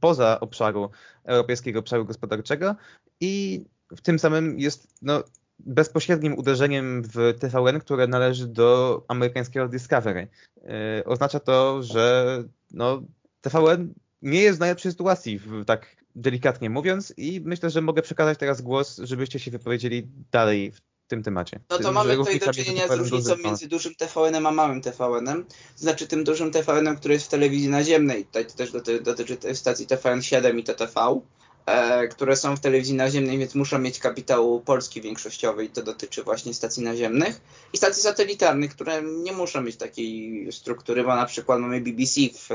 [0.00, 0.90] poza obszaru
[1.24, 2.76] Europejskiego Obszaru Gospodarczego
[3.20, 5.22] i w tym samym jest no,
[5.58, 10.28] bezpośrednim uderzeniem w TVN, które należy do amerykańskiego Discovery.
[10.64, 13.02] E, oznacza to, że no,
[13.40, 18.62] TVN nie jest w najlepszej sytuacji, tak delikatnie mówiąc i myślę, że mogę przekazać teraz
[18.62, 21.60] głos, żebyście się wypowiedzieli dalej w tym temacie.
[21.70, 25.44] No to mamy tutaj do czynienia z różnicą między dużym TVN-em a małym TVN-em.
[25.76, 28.24] Znaczy tym dużym TVN-em, który jest w telewizji naziemnej.
[28.24, 31.20] Tutaj to też dotyczy stacji TVN7 i TTV.
[31.66, 36.22] E, które są w telewizji naziemnej, więc muszą mieć kapitał polski większościowy i to dotyczy
[36.22, 37.40] właśnie stacji naziemnych
[37.72, 42.50] i stacji satelitarnych, które nie muszą mieć takiej struktury, bo na przykład mamy BBC, w,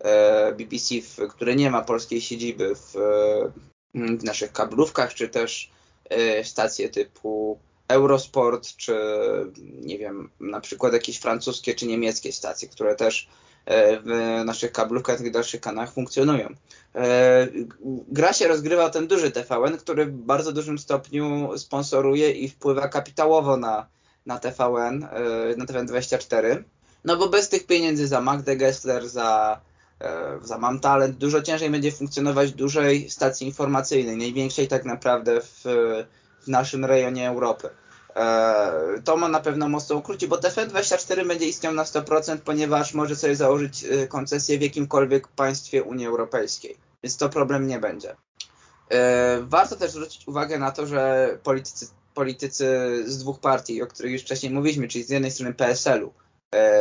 [0.00, 2.94] e, BBC w, które nie ma polskiej siedziby w,
[3.94, 5.70] w naszych kablówkach, czy też
[6.04, 8.96] e, stacje typu Eurosport, czy
[9.62, 15.18] nie wiem, na przykład jakieś francuskie czy niemieckie stacje, które też E, w naszych kablówkach,
[15.18, 16.48] tych dalszych kanałach funkcjonują.
[16.94, 17.48] E,
[18.08, 23.56] gra się rozgrywa ten duży TVN, który w bardzo dużym stopniu sponsoruje i wpływa kapitałowo
[23.56, 23.86] na,
[24.26, 25.08] na TVN, e,
[25.56, 26.62] na TVN24.
[27.04, 29.60] No bo bez tych pieniędzy za Magdę Gessler, za,
[30.42, 35.64] za Mam Talent, dużo ciężej będzie funkcjonować dużej stacji informacyjnej, największej tak naprawdę w,
[36.42, 37.70] w naszym rejonie Europy.
[38.16, 43.16] E, to ma na pewno mocno ukrócić, bo TFN24 będzie istniał na 100%, ponieważ może
[43.16, 48.16] sobie założyć e, koncesję w jakimkolwiek państwie Unii Europejskiej, więc to problem nie będzie.
[48.90, 52.66] E, warto też zwrócić uwagę na to, że politycy, politycy
[53.06, 56.12] z dwóch partii, o których już wcześniej mówiliśmy, czyli z jednej strony PSL-u,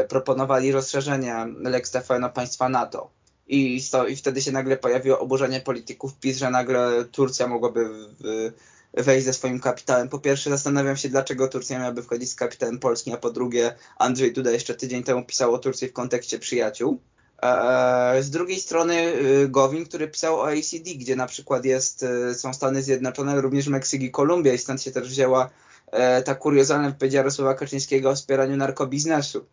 [0.10, 3.10] proponowali rozszerzenia Lex TVN o państwa NATO.
[3.48, 8.52] I, I wtedy się nagle pojawiło oburzenie polityków PiS, że nagle Turcja mogłaby w,
[8.94, 10.10] wejść ze swoim kapitałem.
[10.10, 14.34] Po pierwsze zastanawiam się, dlaczego Turcja miałaby wchodzić z kapitałem polskim, a po drugie Andrzej
[14.34, 17.00] Duda jeszcze tydzień temu pisał o Turcji w kontekście przyjaciół.
[17.44, 22.36] E, z drugiej strony y, Gowin, który pisał o ACD, gdzie na przykład jest, y,
[22.36, 25.50] są Stany Zjednoczone, również Meksyk i Kolumbia i stąd się też wzięła
[25.92, 29.46] e, ta kuriozalna wypowiedź Jarosława Kaczyńskiego o wspieraniu narkobiznesu.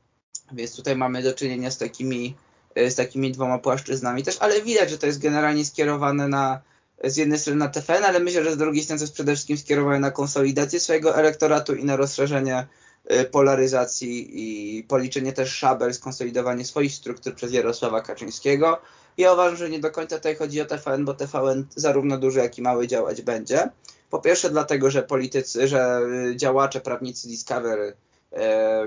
[0.53, 2.37] Więc tutaj mamy do czynienia z takimi,
[2.79, 6.61] y, z takimi dwoma płaszczyznami też, ale widać, że to jest generalnie skierowane na
[7.05, 9.99] z jednej strony na TFN, ale myślę, że z drugiej strony jest przede wszystkim skierowane
[9.99, 12.67] na konsolidację swojego elektoratu i na rozszerzenie
[13.13, 18.81] y, polaryzacji i policzenie też szabel, skonsolidowanie swoich struktur przez Jarosława Kaczyńskiego.
[19.17, 22.59] Ja uważam, że nie do końca tutaj chodzi o TVN, bo TVN zarówno duży, jak
[22.59, 23.71] i mały działać będzie.
[24.11, 27.93] Po pierwsze dlatego, że politycy, że y, działacze, prawnicy Discovery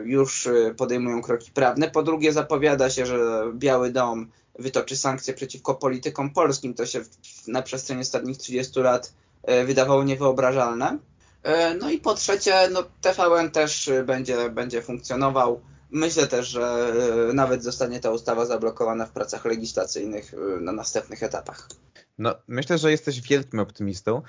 [0.04, 1.92] już podejmują kroki prawne.
[1.92, 6.74] Po drugie zapowiada się, że Biały Dom wytoczy sankcje przeciwko politykom polskim.
[6.74, 7.02] To się
[7.48, 10.98] na przestrzeni ostatnich 30 lat e, wydawało niewyobrażalne.
[11.44, 15.62] E, no i po trzecie, no TVN też będzie, będzie funkcjonował.
[15.92, 16.94] Myślę też, że
[17.30, 21.70] e, nawet zostanie ta ustawa zablokowana w pracach legislacyjnych na następnych etapach.
[22.18, 24.22] No, myślę, że jesteś wielkim optymistą,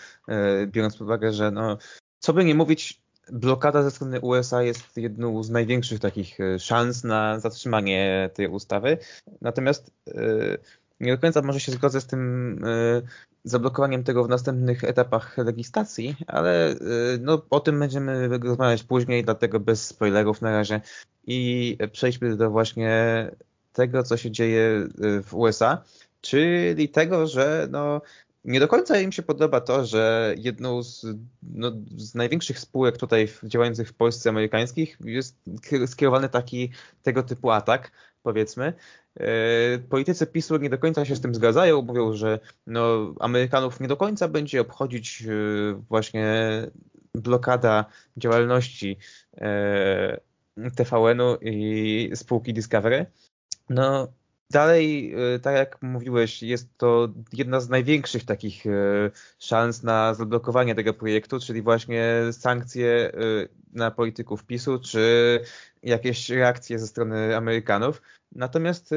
[0.67, 1.79] biorąc pod uwagę, że no,
[2.19, 7.05] co by nie mówić, blokada ze strony USA jest jedną z największych takich e, szans
[7.05, 8.99] na zatrzymanie tej ustawy.
[9.41, 10.13] Natomiast e,
[11.01, 12.65] nie do końca może się zgodzę z tym
[13.45, 16.75] zablokowaniem tego w następnych etapach legislacji, ale
[17.21, 20.81] no, o tym będziemy rozmawiać później, dlatego bez spoilerów na razie
[21.27, 23.31] i przejdźmy do właśnie
[23.73, 24.89] tego, co się dzieje
[25.25, 25.83] w USA,
[26.21, 28.01] czyli tego, że no,
[28.45, 31.07] nie do końca im się podoba to, że jedną z,
[31.43, 35.37] no, z największych spółek tutaj działających w Polsce amerykańskich jest
[35.87, 36.71] skierowany taki
[37.03, 37.91] tego typu atak,
[38.23, 38.73] powiedzmy.
[39.21, 43.89] E, politycy PiSu nie do końca się z tym zgadzają, mówią, że no, Amerykanów nie
[43.89, 46.27] do końca będzie obchodzić e, właśnie
[47.15, 47.85] blokada
[48.17, 48.99] działalności
[49.37, 50.21] e,
[50.77, 53.07] TVN-u i spółki Discovery.
[53.71, 54.09] No,
[54.51, 58.71] Dalej, e, tak jak mówiłeś, jest to jedna z największych takich e,
[59.39, 63.13] szans na zablokowanie tego projektu, czyli właśnie sankcje e,
[63.73, 65.41] na polityków PiSu, czy
[65.83, 68.03] jakieś reakcje ze strony Amerykanów.
[68.33, 68.95] Natomiast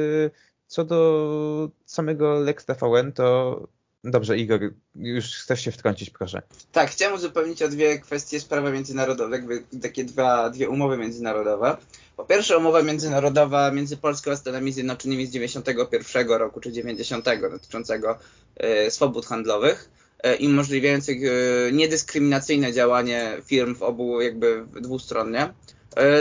[0.66, 3.60] co do samego Lex TVN, to
[4.04, 4.60] Dobrze, Igor,
[4.94, 6.42] już chcesz się wtrącić, proszę.
[6.72, 11.76] Tak, chciałem uzupełnić o dwie kwestie sprawy międzynarodowe, jakby takie dwa, dwie umowy międzynarodowe.
[12.18, 18.18] Po pierwsze umowa międzynarodowa między Polską a Stanami Zjednoczonymi z 91 roku czy 90 dotyczącego
[18.56, 19.90] e, swobód handlowych
[20.22, 25.54] e, i umożliwiających e, niedyskryminacyjne działanie firm w obu jakby dwustronnie.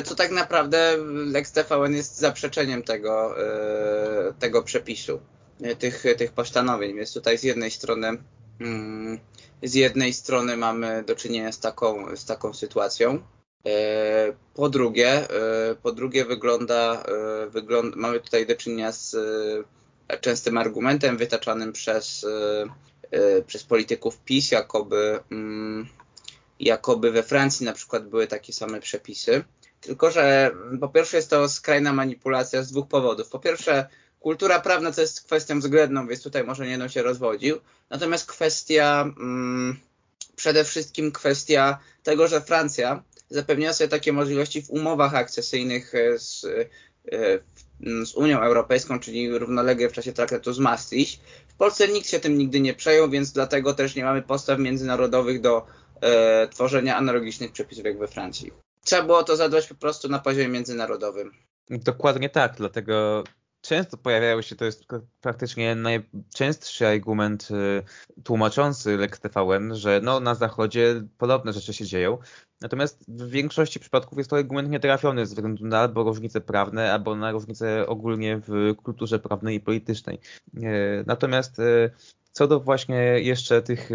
[0.03, 3.35] Co tak naprawdę Lex TVN jest zaprzeczeniem tego,
[4.39, 5.19] tego przepisu,
[5.79, 6.95] tych, tych postanowień.
[6.95, 8.07] Więc tutaj z jednej strony
[8.59, 9.19] mm,
[9.63, 13.19] z jednej strony mamy do czynienia z taką, z taką sytuacją,
[14.53, 17.03] po drugie, e, po drugie wygląda,
[17.63, 19.15] e, mamy tutaj do czynienia z
[20.21, 22.25] częstym argumentem wytaczanym przez,
[23.47, 25.87] przez polityków PiS, jakoby, mm,
[26.59, 29.43] jakoby we Francji na przykład były takie same przepisy.
[29.81, 33.29] Tylko, że po pierwsze jest to skrajna manipulacja z dwóch powodów.
[33.29, 33.87] Po pierwsze,
[34.19, 37.57] kultura prawna to jest kwestią względną, więc tutaj może nie będę się rozwodził.
[37.89, 39.79] Natomiast kwestia, mm,
[40.35, 46.45] przede wszystkim kwestia tego, że Francja zapewniała sobie takie możliwości w umowach akcesyjnych e, z,
[47.11, 51.21] e, z Unią Europejską, czyli równolegle w czasie traktatu z Maastricht.
[51.47, 55.41] W Polsce nikt się tym nigdy nie przejął, więc dlatego też nie mamy postaw międzynarodowych
[55.41, 55.65] do
[56.01, 58.51] e, tworzenia analogicznych przepisów jak we Francji.
[58.83, 61.31] Trzeba było to zadbać po prostu na poziomie międzynarodowym.
[61.69, 63.23] Dokładnie tak, dlatego
[63.67, 64.85] często pojawiały się, to jest
[65.21, 72.17] praktycznie najczęstszy argument y, tłumaczący Lex TVN, że no, na Zachodzie podobne rzeczy się dzieją.
[72.61, 77.15] Natomiast w większości przypadków jest to argument nietrafiony ze względu na albo różnice prawne, albo
[77.15, 80.19] na różnice ogólnie w kulturze prawnej i politycznej.
[80.57, 81.91] Y, natomiast y,
[82.31, 83.89] co do właśnie jeszcze tych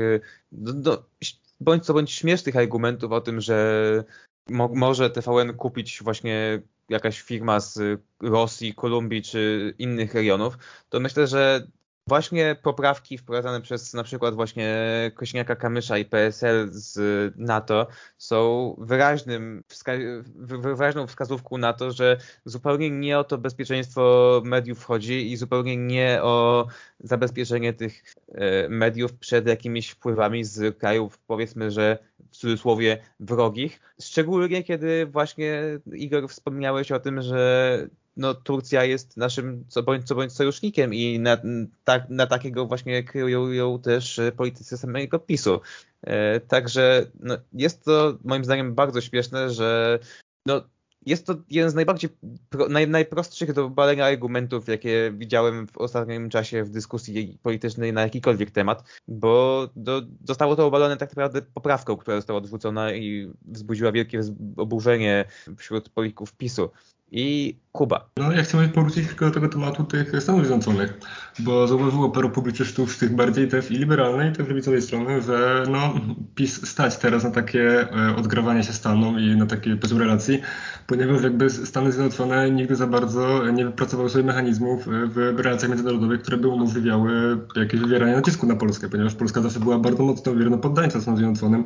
[1.61, 4.05] bądź co bądź śmiesznych argumentów o tym, że
[4.49, 11.27] mo może TVN kupić właśnie jakaś firma z Rosji, Kolumbii czy innych rejonów, to myślę,
[11.27, 11.67] że
[12.09, 14.77] Właśnie poprawki wprowadzane przez na przykład właśnie
[15.15, 17.87] Kośniaka Kamysza i PSL z NATO
[18.19, 19.93] są wyraźnym wska
[20.37, 26.19] wyraźną wskazówką na to, że zupełnie nie o to bezpieczeństwo mediów chodzi i zupełnie nie
[26.23, 26.67] o
[27.01, 31.99] zabezpieczenie tych e, mediów przed jakimiś wpływami z krajów powiedzmy, że
[32.31, 33.81] w cudzysłowie wrogich.
[34.01, 35.63] Szczególnie kiedy właśnie
[35.93, 41.19] Igor wspomniałeś o tym, że no, Turcja jest naszym co bądź, co bądź sojusznikiem i
[41.19, 41.39] na,
[41.85, 45.61] ta, na takiego właśnie kryją ją też politycy samego PiSu.
[46.03, 49.99] E, także no, jest to moim zdaniem bardzo śmieszne, że
[50.47, 50.63] no,
[51.07, 52.11] jest to jeden z najbardziej
[52.49, 58.03] pro, naj, najprostszych do obalenia argumentów, jakie widziałem w ostatnim czasie w dyskusji politycznej na
[58.03, 63.93] jakikolwiek temat, bo do, zostało to obalone tak naprawdę poprawką, która została odrzucona i wzbudziła
[63.93, 64.21] wielkie
[64.57, 65.25] oburzenie
[65.57, 66.71] wśród polityków PiSu
[67.13, 68.09] i Kuba.
[68.17, 70.99] No, ja chciałem poruszyć tylko do tego tematu tych Stanów Zjednoczonych,
[71.39, 75.95] bo zauważyło paru publicystów z tych bardziej też i liberalnej, też lewicowej strony, że no,
[76.35, 80.41] PiS stać teraz na takie e, odgrawanie się Stanom i na takie poziom relacji,
[80.87, 86.23] ponieważ jakby Stany Zjednoczone nigdy za bardzo nie wypracowały sobie mechanizmów e, w relacjach międzynarodowych,
[86.23, 90.59] które by umożliwiały jakieś wywieranie nacisku na Polskę, ponieważ Polska zawsze była bardzo mocno wierną
[90.59, 91.65] poddańcą Stanom Zjednoczonym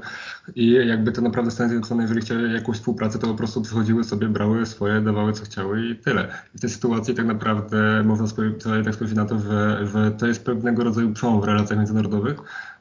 [0.54, 4.28] i jakby to naprawdę Stany Zjednoczone, jeżeli chciały jakąś współpracę, to po prostu przychodziły sobie,
[4.28, 6.28] brały swoje, dawały co chciały i tyle.
[6.54, 10.26] I w tej sytuacji tak naprawdę można spojrzeć, tak spojrzeć na to, że, że to
[10.26, 12.36] jest pewnego rodzaju przełom w relacjach międzynarodowych,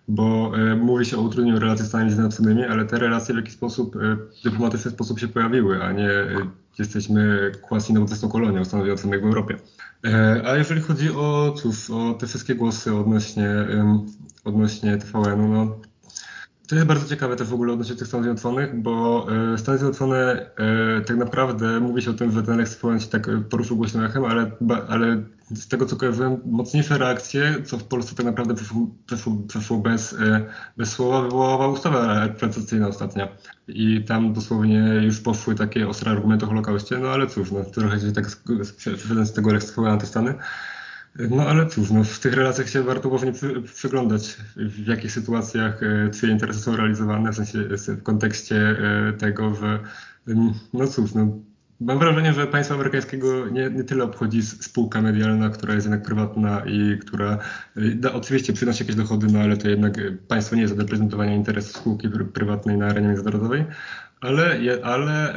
[0.07, 3.53] bo e, mówi się o utrudnieniu relacji z Stanami Zjednoczonymi, ale te relacje w jakiś
[3.53, 6.27] sposób, e, dyplomatyczny sposób się pojawiły, a nie e,
[6.79, 9.57] jesteśmy quasi nowoczesną kolonią Zjednoczonych w Europie.
[10.45, 13.49] A jeżeli chodzi o, cóż, o te wszystkie głosy odnośnie,
[14.43, 15.79] odnośnie TVN-u, no
[16.67, 20.49] To jest bardzo ciekawe też w ogóle odnośnie tych Stanów Zjednoczonych, bo e, Stany Zjednoczone
[20.57, 24.25] e, tak naprawdę mówi się o tym, że ten eksponent się tak poruszył głośnym echem,
[24.25, 24.51] ale,
[24.87, 28.55] ale z tego co kojarzyłem, mocniejsze reakcje, co w Polsce tak naprawdę
[29.47, 30.45] przeszło, bez, e,
[30.77, 33.27] bez słowa, wywołała ustawa reprezentacyjna ostatnia.
[33.67, 37.99] I tam dosłownie już poszły takie ostre argumenty o Holokauście, no ale cóż, no, trochę
[37.99, 38.25] się tak
[38.77, 40.33] przeszedłem z tego leksykowania antystany.
[41.19, 45.83] No ale cóż, no, w tych relacjach się warto uważnie przy, przyglądać, w jakich sytuacjach
[45.83, 49.79] e, czyje interesy są realizowane, w sensie w kontekście e, tego, że
[50.73, 51.39] no cóż, no,
[51.79, 56.65] mam wrażenie, że państwa amerykańskiego nie, nie tyle obchodzi spółka medialna, która jest jednak prywatna
[56.65, 57.37] i która
[57.75, 59.93] e, da, oczywiście przynosi jakieś dochody, no ale to jednak
[60.27, 63.65] państwo nie jest do reprezentowania interesów spółki prywatnej na arenie międzynarodowej,
[64.21, 65.33] ale, ale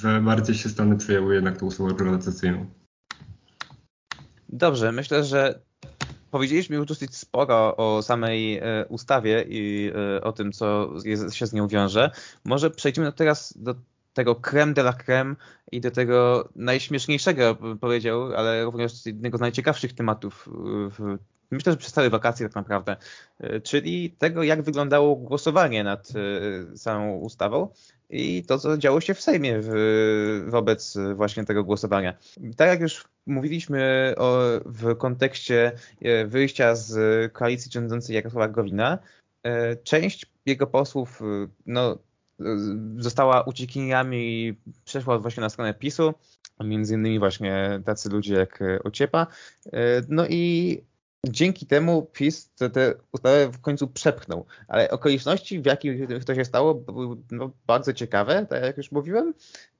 [0.00, 2.83] że bardziej się Stany przejęły jednak tą usługę reprezentacyjną.
[4.56, 5.58] Dobrze, myślę, że
[6.30, 11.46] powiedzieliśmy już dosyć sporo o samej e, ustawie i e, o tym, co jest, się
[11.46, 12.10] z nią wiąże.
[12.44, 13.74] Może przejdziemy teraz do
[14.12, 15.34] tego creme de la creme
[15.72, 20.48] i do tego najśmieszniejszego, powiedział, ale również jednego z najciekawszych tematów
[20.90, 21.18] w
[21.50, 22.96] myślę, że przez całe wakacje tak naprawdę,
[23.40, 26.08] e, czyli tego, jak wyglądało głosowanie nad
[26.76, 27.68] samą ustawą
[28.14, 32.14] i to, co działo się w Sejmie w, wobec właśnie tego głosowania.
[32.56, 38.98] Tak jak już mówiliśmy o, w kontekście e, wyjścia z koalicji rządzącej Jarosława Gowina,
[39.42, 41.24] e, część jego posłów e,
[41.66, 41.98] no,
[42.96, 44.54] została uciekiniami i
[44.84, 46.14] przeszła właśnie na stronę PiSu,
[46.60, 49.26] między innymi właśnie tacy ludzie jak Ociepa.
[50.08, 50.80] No i
[51.28, 54.46] dzięki temu PiS tę te ustawę w końcu przepchnął.
[54.68, 59.34] Ale okoliczności, w jakich to się stało, były no, bardzo ciekawe, tak jak już mówiłem.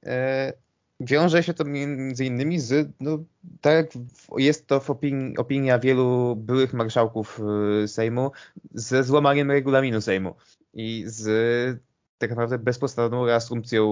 [0.05, 0.53] E,
[0.99, 3.17] wiąże się to między innymi z, no,
[3.61, 3.91] tak jak
[4.37, 7.41] jest to w opinii, opinia wielu byłych marszałków
[7.83, 8.31] e, Sejmu,
[8.73, 10.35] ze złamaniem regulaminu Sejmu
[10.73, 11.79] i z
[12.17, 13.85] tak naprawdę bezpodstawową reasumpcją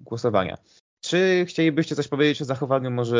[0.00, 0.56] głosowania.
[1.06, 3.18] Czy chcielibyście coś powiedzieć o zachowaniu może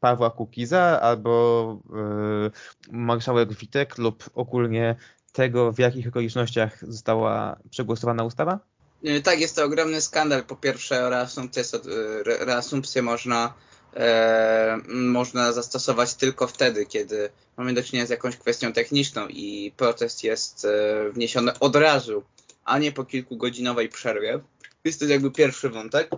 [0.00, 2.50] Pawła Kukiza albo yy,
[2.92, 4.96] marszałek Witek lub ogólnie
[5.32, 8.58] tego, w jakich okolicznościach została przegłosowana ustawa?
[9.04, 10.44] E, tak, jest to ogromny skandal.
[10.44, 13.54] Po pierwsze, reasumpcję, e, reasumpcję można,
[13.96, 20.24] e, można zastosować tylko wtedy, kiedy mamy do czynienia z jakąś kwestią techniczną i protest
[20.24, 22.22] jest e, wniesiony od razu,
[22.64, 24.40] a nie po kilkugodzinowej przerwie.
[24.84, 26.10] Jest to jakby pierwszy wątek.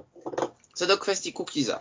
[0.79, 1.81] Co do kwestii Cookiesa.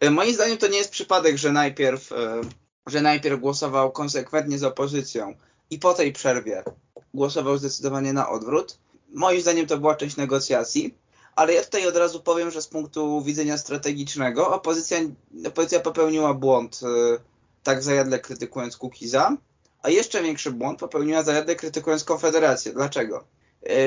[0.00, 2.40] E, moim zdaniem to nie jest przypadek, że najpierw, e,
[2.86, 5.34] że najpierw głosował konsekwentnie z opozycją
[5.70, 6.64] i po tej przerwie
[7.14, 8.78] głosował zdecydowanie na odwrót.
[9.08, 10.94] Moim zdaniem to była część negocjacji,
[11.36, 14.98] ale ja tutaj od razu powiem, że z punktu widzenia strategicznego opozycja,
[15.46, 17.18] opozycja popełniła błąd, e,
[17.62, 19.36] tak zajadle krytykując Kukiza,
[19.82, 22.72] a jeszcze większy błąd popełniła zajadle krytykując Konfederację.
[22.72, 23.24] Dlaczego?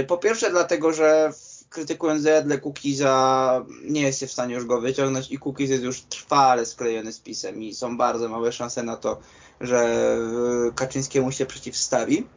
[0.08, 1.34] Po pierwsze dlatego, że
[1.70, 6.02] krytykując Zedle Cookiesa nie jest się w stanie już go wyciągnąć i Cookies jest już
[6.02, 9.20] trwale sklejony z pisem i są bardzo małe szanse na to,
[9.62, 12.28] że e, Kaczyńskiemu się przeciwstawi.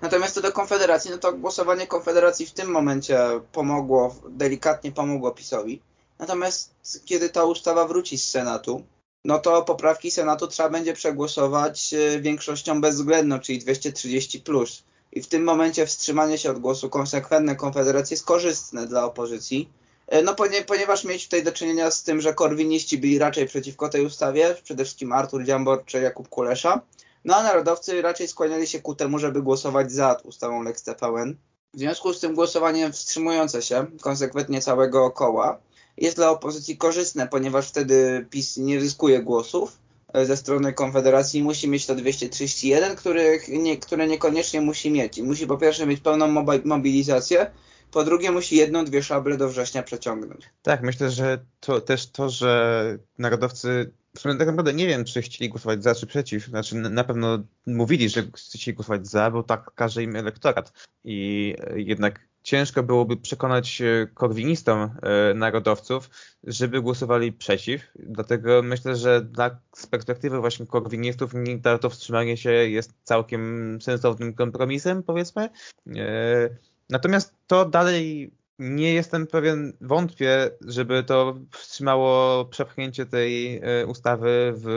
[0.00, 3.18] Natomiast co do Konfederacji, no to głosowanie Konfederacji w tym momencie
[3.52, 5.82] pomogło, delikatnie pomogło PiSowi.
[6.18, 6.74] Natomiast
[7.04, 8.84] kiedy ta ustawa wróci z Senatu,
[9.24, 14.82] no to poprawki Senatu trzeba będzie przegłosować e, większością bezwzględną, czyli 230 plus
[15.12, 19.70] i w tym momencie wstrzymanie się od głosu konsekwentne Konfederacji jest korzystne dla opozycji.
[20.06, 20.34] E, no
[20.66, 24.84] ponieważ mieć tutaj do czynienia z tym, że korwiniści byli raczej przeciwko tej ustawie, przede
[24.84, 26.80] wszystkim Artur Dziambor czy Jakub Kulesza,
[27.24, 31.36] no a narodowcy raczej skłaniali się ku temu, żeby głosować za ustawą Lex TVN.
[31.74, 35.58] W związku z tym głosowanie wstrzymujące się konsekwentnie całego koła
[35.96, 39.78] jest dla opozycji korzystne, ponieważ wtedy PiS nie zyskuje głosów,
[40.24, 45.20] ze strony Konfederacji musi mieć to 231, których nie, które niekoniecznie musi mieć.
[45.20, 47.50] Musi po pierwsze mieć pełną mobilizację,
[47.90, 50.50] po drugie musi jedną, dwie szable do września przeciągnąć.
[50.62, 55.22] Tak, myślę, że to też to, że narodowcy w sumie tak naprawdę nie wiem, czy
[55.22, 56.46] chcieli głosować za, czy przeciw.
[56.46, 60.72] Znaczy na pewno mówili, że chcieli głosować za, bo tak każe im elektorat.
[61.04, 66.10] I jednak ciężko byłoby przekonać e, korwinistom e, narodowców,
[66.44, 67.82] żeby głosowali przeciw.
[67.94, 71.32] Dlatego myślę, że dla, z perspektywy właśnie korwinistów
[71.80, 75.48] to wstrzymanie się jest całkiem sensownym kompromisem, powiedzmy.
[75.96, 76.48] E,
[76.90, 84.68] natomiast to dalej nie jestem pewien, wątpię, żeby to wstrzymało przepchnięcie tej ustawy w,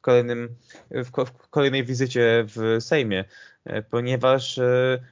[0.00, 0.48] kolejnym,
[0.90, 1.10] w
[1.50, 3.24] kolejnej wizycie w Sejmie.
[3.90, 4.60] Ponieważ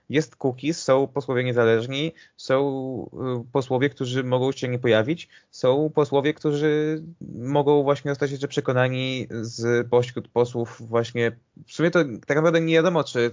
[0.08, 3.10] jest cookies, są posłowie niezależni, są
[3.52, 7.02] posłowie, którzy mogą się nie pojawić, są posłowie, którzy
[7.38, 11.32] mogą właśnie zostać jeszcze przekonani z pośród posłów właśnie,
[11.66, 13.30] w sumie to tak naprawdę nie wiadomo, czy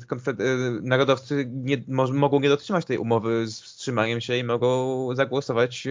[0.82, 1.84] narodowcy nie,
[2.14, 5.88] mogą nie dotrzymać tej umowy z wstrzymaniem się i mogą zagłosować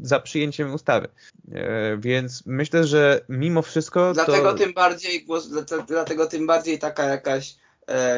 [0.00, 1.08] za przyjęciem ustawy.
[1.52, 4.12] E, więc myślę, że mimo wszystko.
[4.14, 4.58] Dlatego to...
[4.58, 5.26] tym bardziej
[5.88, 7.65] dlatego tym bardziej taka jakaś e,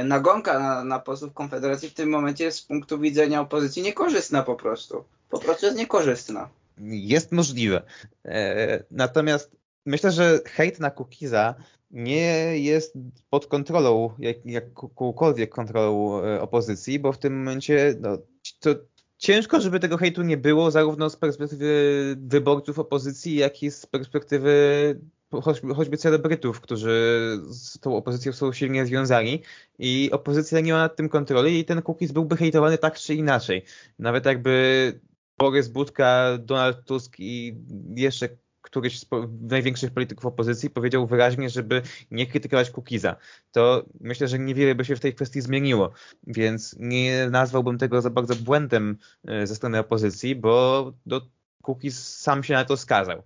[0.04, 4.56] nagonka na, na posłów Konfederacji w tym momencie jest z punktu widzenia opozycji niekorzystna po
[4.56, 5.04] prostu.
[5.30, 6.48] Po prostu jest niekorzystna.
[6.80, 7.82] Jest możliwe.
[8.24, 9.56] E, natomiast
[9.86, 11.54] myślę, że hejt na Kukiza
[11.90, 12.94] nie jest
[13.30, 18.18] pod kontrolą, jak, jakąkolwiek kontrolą opozycji, bo w tym momencie no,
[18.60, 18.70] to
[19.18, 25.00] ciężko, żeby tego hejtu nie było, zarówno z perspektywy wyborców opozycji, jak i z perspektywy
[25.32, 29.42] choćby, choćby celebrytów, którzy z tą opozycją są silnie związani
[29.78, 33.64] i opozycja nie ma nad tym kontroli i ten cookies byłby hejtowany tak czy inaczej.
[33.98, 34.92] Nawet jakby
[35.38, 37.56] Borys Budka, Donald Tusk i
[37.94, 38.28] jeszcze
[38.60, 39.06] któryś z
[39.40, 43.16] największych polityków opozycji powiedział wyraźnie, żeby nie krytykować Kukiza.
[43.52, 45.92] To myślę, że niewiele by się w tej kwestii zmieniło,
[46.26, 48.98] więc nie nazwałbym tego za bardzo błędem
[49.28, 51.20] e, ze strony opozycji, bo do
[51.62, 53.22] Kukiz sam się na to skazał.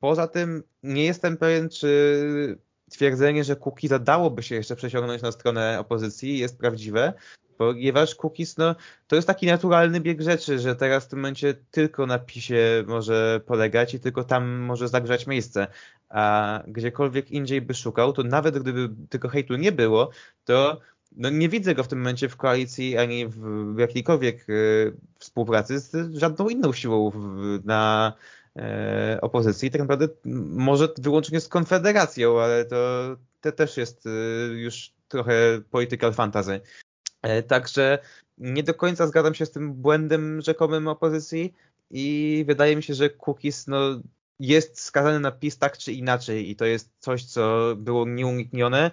[0.00, 2.58] Poza tym nie jestem pewien, czy
[2.90, 7.12] twierdzenie, że Kukiza dałoby się jeszcze przesiągnąć na stronę opozycji jest prawdziwe,
[7.58, 8.74] ponieważ cookies, no,
[9.06, 13.40] to jest taki naturalny bieg rzeczy, że teraz w tym momencie tylko na PiSie może
[13.46, 15.66] polegać i tylko tam może zagrzać miejsce,
[16.08, 20.10] a gdziekolwiek indziej by szukał, to nawet gdyby tylko hejtu nie było,
[20.44, 20.80] to
[21.16, 26.14] no nie widzę go w tym momencie w koalicji ani w jakiejkolwiek y, współpracy z
[26.14, 28.12] żadną inną siłą w, na
[29.20, 29.70] opozycji.
[29.70, 30.08] Tak naprawdę
[30.54, 32.76] może wyłącznie z Konfederacją, ale to,
[33.40, 34.10] to też jest y,
[34.54, 36.60] już trochę political fantasy.
[37.22, 37.98] E, także
[38.38, 41.54] nie do końca zgadzam się z tym błędem rzekomym opozycji
[41.90, 44.00] i wydaje mi się, że cookies no,
[44.40, 48.90] jest skazany na PiS tak czy inaczej i to jest coś, co było nieuniknione.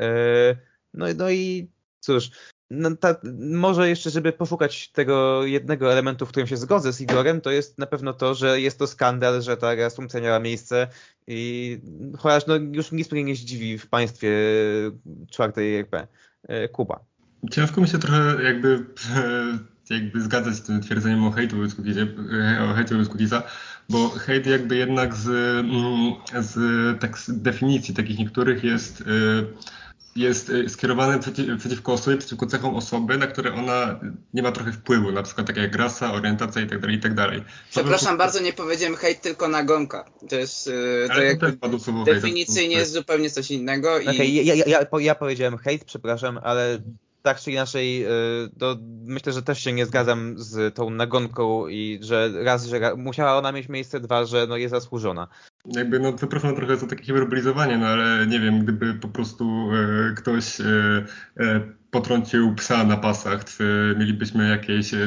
[0.00, 0.56] E,
[0.94, 1.68] no, no i
[2.00, 2.30] cóż,
[2.70, 3.16] no ta,
[3.50, 7.78] może jeszcze, żeby poszukać tego jednego elementu, w którym się zgodzę z Igorem, to jest
[7.78, 10.88] na pewno to, że jest to skandal, że ta reasumpcja miała miejsce
[11.26, 11.78] i
[12.18, 14.30] chociaż no, już nic mnie nie zdziwi w państwie
[15.30, 16.06] czwartej RP.
[16.48, 17.00] E, Kuba.
[17.50, 18.84] Ciężko mi się trochę jakby,
[19.90, 23.42] jakby zgadzać z tym twierdzeniem o hejtu wobec wobec
[23.88, 29.04] bo hejt jakby jednak z, mm, z, tak z definicji takich niektórych jest
[30.16, 34.00] jest y, skierowany przeciw, przeciwko osobie, przeciwko cechom osoby, na które ona
[34.34, 36.68] nie ma trochę wpływu, na przykład takie jak rasa, orientacja i
[37.00, 37.50] tak dalej, i tak.
[37.70, 40.04] Przepraszam bardzo, nie powiedziałem hejt, tylko nagonka.
[40.28, 41.38] To jest, y, to jak
[42.04, 43.98] definicyjnie jest zupełnie coś innego.
[43.98, 44.08] I...
[44.08, 46.78] Okay, ja, ja, ja, ja powiedziałem hejt, przepraszam, ale
[47.26, 48.08] tak czy inaczej, y,
[48.58, 53.38] to myślę, że też się nie zgadzam z tą nagonką i że raz, że musiała
[53.38, 55.28] ona mieć miejsce, dwa, że no jest zasłużona.
[55.66, 60.14] Jakby, no przepraszam trochę za takie hiperbolizowanie, no ale nie wiem, gdyby po prostu e,
[60.14, 60.64] ktoś e,
[61.40, 61.60] e,
[61.90, 64.98] potrącił psa na pasach, czy mielibyśmy jakieś e,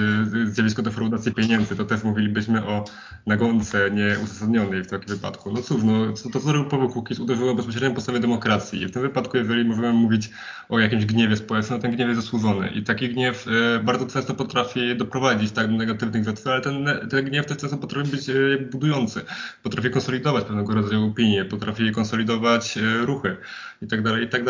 [0.46, 2.86] zjawisko defraudacji pieniędzy, to też mówilibyśmy o
[3.28, 5.52] nagonce nieuzasadnionej w takim wypadku.
[5.52, 5.94] No cóż, no,
[6.34, 8.82] to, co robił Paweł Kukiz uderzyło bezpośrednio po podstawie demokracji.
[8.82, 10.30] I w tym wypadku, jeżeli możemy mówić
[10.70, 12.70] o jakimś gniewie społecznym, no ten gniew jest zasłużony.
[12.70, 17.26] I taki gniew e, bardzo często potrafi doprowadzić tak, do negatywnych rzeczy, ale ten, ten
[17.26, 18.26] gniew też często potrafi być
[18.72, 19.22] budujący.
[19.64, 23.38] Potrafi konsolidować pewnego rodzaju opinie, potrafi konsolidować ruchy
[23.82, 24.44] i tak dalej, i tak.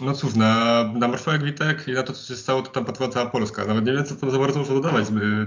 [0.00, 3.08] No cóż, na, na marszałek Witek i na to, co się stało, to tam patrzyła
[3.08, 3.64] cała Polska.
[3.64, 5.06] Nawet nie wiem, co tam za bardzo można dodawać,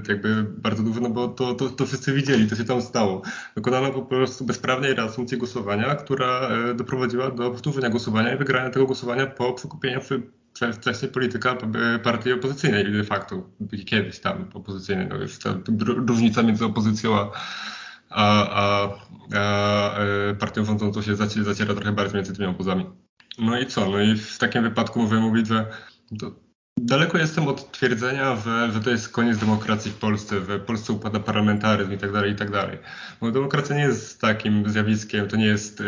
[0.09, 3.21] jakby bardzo dużo, no bo to, to, to wszyscy widzieli, to się tam stało.
[3.55, 8.85] Dokonano po prostu bezprawnej reasumpcji głosowania, która e, doprowadziła do powtórzenia głosowania i wygrania tego
[8.85, 9.99] głosowania po przekupieniu
[10.73, 11.57] wcześniej polityka
[12.03, 13.49] partii opozycyjnej de facto,
[13.85, 15.53] kiedyś tam opozycyjnej, no już ta
[16.07, 17.31] różnica między opozycją a,
[18.11, 18.89] a, a,
[19.35, 22.85] a e, partią rządzącą się zaciera trochę bardziej między tymi obozami.
[23.39, 23.89] No i co?
[23.89, 25.71] No i w takim wypadku możemy mówić, że
[26.19, 26.31] to
[26.85, 30.93] daleko jestem od twierdzenia, że, że to jest koniec demokracji w Polsce, że w Polsce
[30.93, 32.77] upada parlamentaryzm i tak dalej, i tak dalej.
[33.21, 35.85] Bo demokracja nie jest takim zjawiskiem, to nie jest y,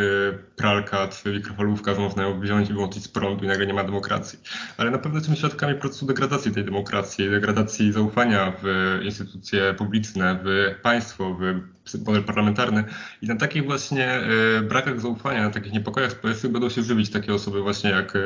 [0.56, 3.84] pralka czy mikrofalówka, że można ją wziąć i wyłączyć z prądu i nagle nie ma
[3.84, 4.40] demokracji.
[4.78, 10.76] Ale na pewno jesteśmy świadkami procesu degradacji tej demokracji, degradacji zaufania w instytucje publiczne, w
[10.82, 12.84] państwo, w model parlamentarny
[13.22, 17.34] i na takich właśnie e, brakach zaufania, na takich niepokojach społecznych będą się żywić takie
[17.34, 18.20] osoby właśnie jak e,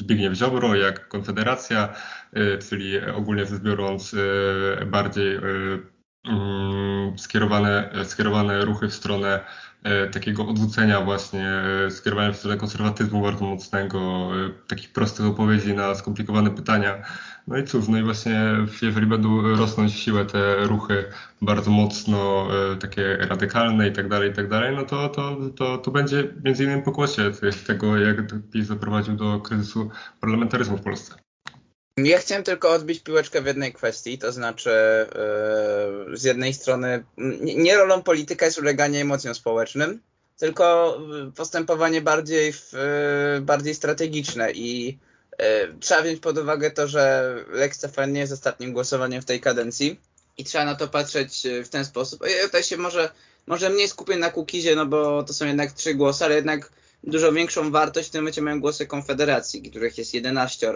[0.00, 1.94] Zbigniew Ziobro, jak Konfederacja,
[2.32, 4.14] e, czyli ogólnie rzecz biorąc
[4.86, 5.38] bardziej
[6.28, 9.40] mm, skierowane, skierowane ruchy w stronę
[10.12, 11.48] takiego odwrócenia właśnie,
[11.86, 17.02] e, skierowania w stronę konserwatyzmu bardzo mocnego, e, takich prostych odpowiedzi na skomplikowane pytania.
[17.46, 18.40] No i cóż, no i właśnie
[18.82, 21.04] jeżeli będą rosnąć w siłę te ruchy
[21.42, 22.48] bardzo mocno
[22.80, 26.64] takie radykalne i tak dalej, i tak dalej, no to, to, to, to będzie między
[26.64, 27.30] innymi pokłosie
[27.66, 28.16] tego, jak
[28.52, 31.29] PiS zaprowadził do kryzysu parlamentaryzmu w Polsce.
[32.04, 34.70] Ja chciałem tylko odbić piłeczkę w jednej kwestii, to znaczy
[36.08, 37.04] yy, z jednej strony
[37.40, 40.00] nie, rolą polityka jest uleganie emocjom społecznym,
[40.38, 40.98] tylko
[41.36, 42.72] postępowanie bardziej, w,
[43.34, 44.86] yy, bardziej strategiczne i
[45.38, 45.46] yy,
[45.80, 50.00] trzeba wziąć pod uwagę to, że Lex Stefan nie jest ostatnim głosowaniem w tej kadencji
[50.38, 52.22] i trzeba na to patrzeć w ten sposób.
[52.38, 53.10] Ja tutaj się może,
[53.46, 56.70] może mniej skupię na Kukizie, no bo to są jednak trzy głosy, ale jednak
[57.04, 60.72] dużo większą wartość w tym momencie mają głosy Konfederacji, których jest 11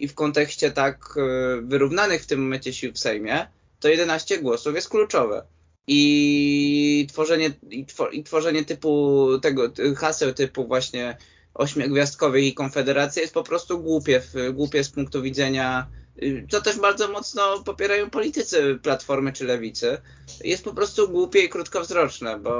[0.00, 3.46] i w kontekście tak e, wyrównanych w tym momencie sił w Sejmie,
[3.80, 5.46] to 11 głosów jest kluczowe.
[5.86, 11.16] I tworzenie, i, i tworzenie typu tego haseł typu właśnie
[11.54, 14.22] ośmiogwiazdkowych i konfederacji jest po prostu głupie,
[14.52, 15.86] głupie z punktu widzenia,
[16.22, 19.98] y, co też bardzo mocno popierają politycy Platformy czy Lewicy.
[20.44, 22.52] Jest po prostu głupie i krótkowzroczne, bo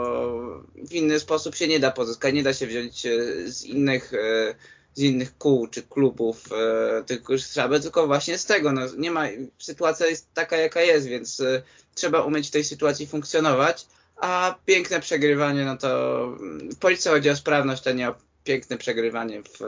[0.88, 3.11] w inny sposób się nie da pozyskać, nie da się wziąć e,
[3.47, 4.55] z innych e,
[4.95, 8.72] z innych kół czy klubów, e, tylko trzeba tylko właśnie z tego.
[8.72, 9.26] No, nie ma,
[9.59, 11.62] sytuacja jest taka, jaka jest, więc e,
[11.95, 13.86] trzeba umieć w tej sytuacji funkcjonować,
[14.16, 15.88] a piękne przegrywanie, no to
[16.72, 18.14] w Polsce chodzi o sprawność, a nie o
[18.45, 19.62] piękne przegrywanie w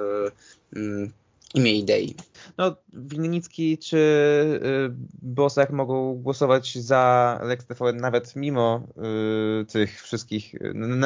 [0.77, 1.13] mm,
[1.55, 2.15] imię idei.
[2.59, 8.89] No, Winnicki czy y, Bosak mogą głosować za Lex TVN nawet mimo
[9.63, 10.55] y, tych wszystkich,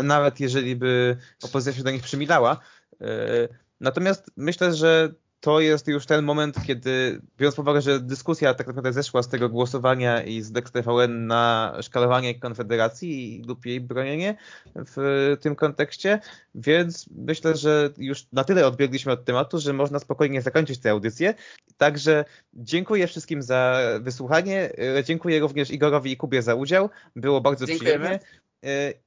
[0.03, 2.61] nawet jeżeli by opozycja się do nich przymilała,
[2.93, 3.49] y,
[3.81, 8.67] Natomiast myślę, że to jest już ten moment, kiedy, biorąc pod uwagę, że dyskusja tak
[8.67, 14.37] naprawdę zeszła z tego głosowania i z Dex TVN na szkalowanie Konfederacji lub jej bronienie
[14.75, 16.21] w tym kontekście,
[16.55, 21.35] więc myślę, że już na tyle odbiegliśmy od tematu, że można spokojnie zakończyć tę audycję.
[21.77, 22.25] Także
[22.55, 24.73] dziękuję wszystkim za wysłuchanie.
[25.05, 26.91] Dziękuję również Igorowi i Kubie za udział.
[27.17, 28.05] Było bardzo Dziękujemy.
[28.05, 28.21] przyjemnie.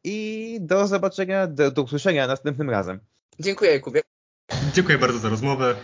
[0.04, 3.00] I do zobaczenia, do, do usłyszenia następnym razem.
[3.40, 4.02] Dziękuję Kubie.
[4.74, 5.76] Dziękuję bardzo za rozmowę.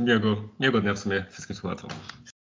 [0.00, 1.90] Miłego, miłego dnia w sumie wszystkim słuchaczom.